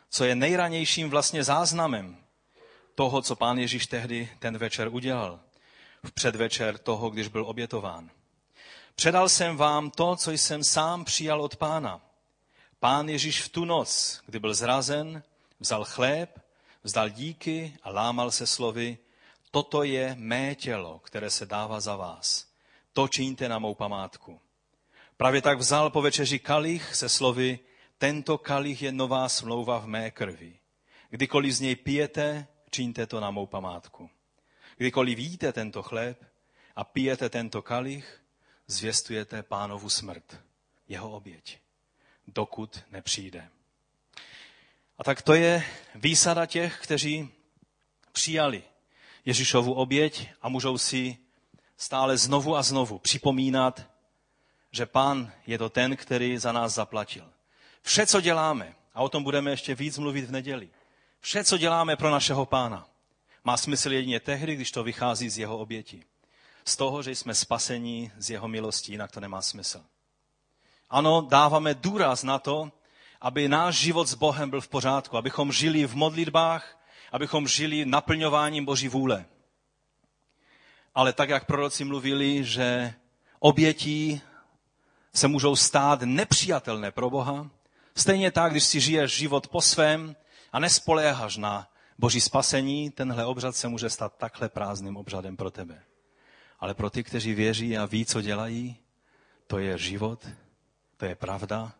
[0.10, 2.18] co je nejranějším vlastně záznamem
[2.96, 5.40] toho, co pán Ježíš tehdy ten večer udělal,
[6.04, 8.10] v předvečer toho, když byl obětován.
[8.96, 12.02] Předal jsem vám to, co jsem sám přijal od pána.
[12.80, 15.24] Pán Ježíš v tu noc, kdy byl zrazen,
[15.60, 16.40] vzal chléb,
[16.84, 18.98] vzdal díky a lámal se slovy,
[19.52, 22.48] toto je mé tělo, které se dává za vás.
[22.94, 24.42] To čiňte na mou památku.
[25.18, 27.60] Právě tak vzal po večeři kalich se slovy,
[27.98, 30.60] tento kalich je nová smlouva v mé krvi.
[31.10, 34.10] Kdykoliv z něj pijete, čiňte to na mou památku.
[34.78, 36.26] Kdykoliv jíte tento chléb
[36.76, 38.22] a pijete tento kalich,
[38.68, 40.40] zvěstujete pánovu smrt,
[40.88, 41.60] jeho oběť,
[42.28, 43.50] dokud nepřijde.
[44.98, 45.64] A tak to je
[45.96, 47.30] výsada těch, kteří
[48.12, 48.64] přijali
[49.26, 51.18] Ježíšovu oběť a můžou si
[51.78, 53.86] stále znovu a znovu připomínat,
[54.72, 57.30] že pán je to ten, který za nás zaplatil.
[57.82, 60.70] Vše, co děláme, a o tom budeme ještě víc mluvit v neděli,
[61.20, 62.88] vše, co děláme pro našeho pána,
[63.44, 66.04] má smysl jedině tehdy, když to vychází z jeho oběti.
[66.66, 69.84] Z toho, že jsme spasení z jeho milostí, jinak to nemá smysl.
[70.90, 72.72] Ano, dáváme důraz na to,
[73.22, 76.79] aby náš život s Bohem byl v pořádku, abychom žili v modlitbách,
[77.12, 79.26] abychom žili naplňováním Boží vůle.
[80.96, 82.94] Ale tak, jak proroci mluvili, že
[83.40, 84.22] obětí
[85.14, 87.50] se můžou stát nepřijatelné pro Boha,
[87.96, 90.16] stejně tak, když si žiješ život po svém
[90.52, 95.84] a nespoléháš na Boží spasení, tenhle obřad se může stát takhle prázdným obřadem pro tebe.
[96.60, 98.78] Ale pro ty, kteří věří a ví, co dělají,
[99.48, 100.28] to je život,
[100.98, 101.74] to je pravda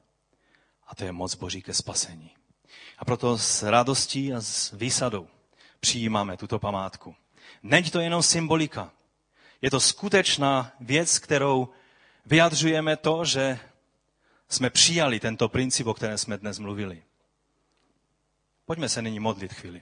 [0.88, 2.39] a to je moc Boží ke spasení.
[3.00, 5.28] A proto s radostí a s výsadou
[5.80, 7.16] přijímáme tuto památku.
[7.64, 8.92] Není to jenom symbolika.
[9.62, 11.70] Je to skutečná věc, kterou
[12.26, 13.60] vyjadřujeme to, že
[14.50, 17.04] jsme přijali tento princip, o kterém jsme dnes mluvili.
[18.66, 19.82] Pojďme se nyní modlit chvíli.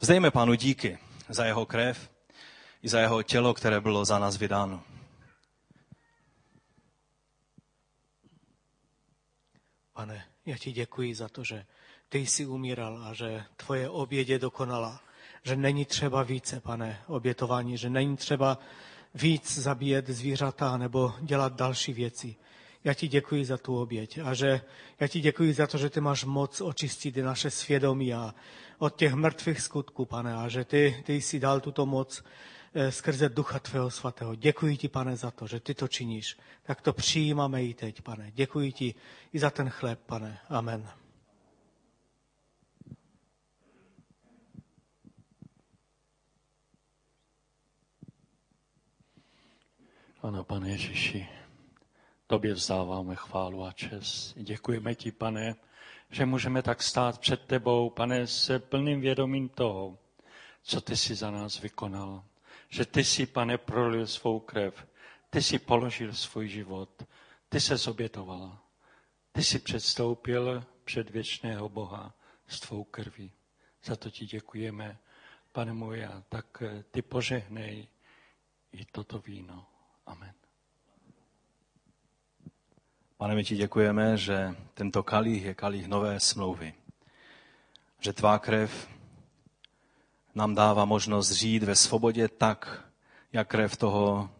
[0.00, 2.10] Vzdejme pánu díky za jeho krev
[2.82, 4.82] i za jeho tělo, které bylo za nás vydáno.
[9.92, 11.64] Pane, já ti děkuji za to, že
[12.08, 15.00] ty jsi umíral a že tvoje oběť je dokonala.
[15.42, 18.58] Že není třeba více, pane, obětování, že není třeba
[19.14, 22.36] víc zabíjet zvířata nebo dělat další věci.
[22.84, 24.60] Já ti děkuji za tu oběť a že
[25.00, 28.34] já ti děkuji za to, že ty máš moc očistit naše svědomí a
[28.78, 32.24] od těch mrtvých skutků, pane, a že ty, ty jsi dal tuto moc
[32.90, 34.34] skrze Ducha Tvého Svatého.
[34.34, 36.36] Děkuji ti, pane, za to, že ty to činíš.
[36.62, 38.30] Tak to přijímáme i teď, pane.
[38.34, 38.94] Děkuji ti
[39.32, 40.38] i za ten chléb, pane.
[40.48, 40.90] Amen.
[50.22, 51.28] Ano, pane Ježíši,
[52.26, 54.34] tobě vzdáváme chválu a čest.
[54.38, 55.54] Děkujeme ti, pane,
[56.10, 59.98] že můžeme tak stát před tebou, pane, se plným vědomím toho,
[60.62, 62.24] co ty jsi za nás vykonal.
[62.68, 64.86] Že ty jsi, pane, prolil svou krev,
[65.30, 67.02] ty jsi položil svůj život,
[67.48, 68.58] ty se zobětoval.
[69.32, 72.14] Ty jsi předstoupil před věčného Boha
[72.46, 73.32] s tvou krví.
[73.84, 74.98] Za to ti děkujeme,
[75.52, 77.88] pane můj, a tak ty požehnej
[78.72, 79.66] i toto víno.
[80.06, 80.34] Amen.
[83.16, 86.74] Pane, my ti děkujeme, že tento kalich je kalich nové smlouvy.
[88.00, 88.88] Že tvá krev
[90.34, 92.84] nám dává možnost žít ve svobodě tak,
[93.32, 94.30] jak krev toho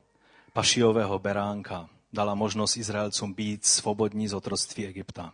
[0.53, 5.32] pašiového beránka dala možnost Izraelcům být svobodní z otroctví Egypta.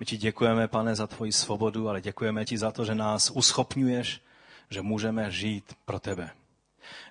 [0.00, 4.20] My ti děkujeme, pane, za tvoji svobodu, ale děkujeme ti za to, že nás uschopňuješ,
[4.70, 6.30] že můžeme žít pro tebe.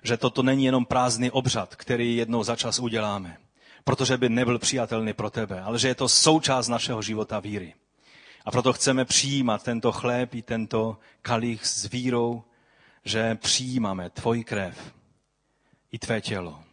[0.02, 3.36] Že toto není jenom prázdný obřad, který jednou za čas uděláme,
[3.84, 7.74] protože by nebyl přijatelný pro tebe, ale že je to součást našeho života víry.
[8.44, 12.44] A proto chceme přijímat tento chléb i tento kalich s vírou,
[13.04, 14.94] že přijímáme tvoji krev
[15.92, 16.64] i tvé tělo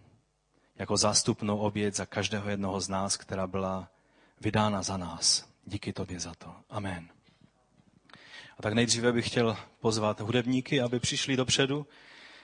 [0.82, 3.90] jako zástupnou oběť za každého jednoho z nás, která byla
[4.42, 5.46] vydána za nás.
[5.66, 6.56] Díky tobě za to.
[6.70, 7.10] Amen.
[8.58, 11.88] A tak nejdříve bych chtěl pozvat hudebníky, aby přišli dopředu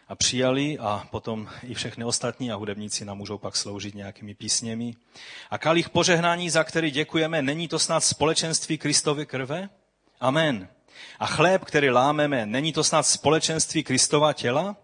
[0.08, 4.96] a přijali a potom i všechny ostatní a hudebníci nám můžou pak sloužit nějakými písněmi.
[5.50, 9.70] A kalich požehnání, za který děkujeme, není to snad společenství Kristovy krve?
[10.20, 10.68] Amen.
[11.20, 14.76] A chléb, který lámeme, není to snad společenství Kristova těla?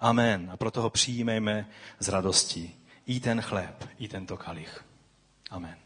[0.00, 0.50] Amen.
[0.52, 1.68] A proto ho přijímejme
[2.00, 2.74] s radostí.
[3.06, 4.84] I ten chléb, i tento kalich.
[5.50, 5.83] Amen.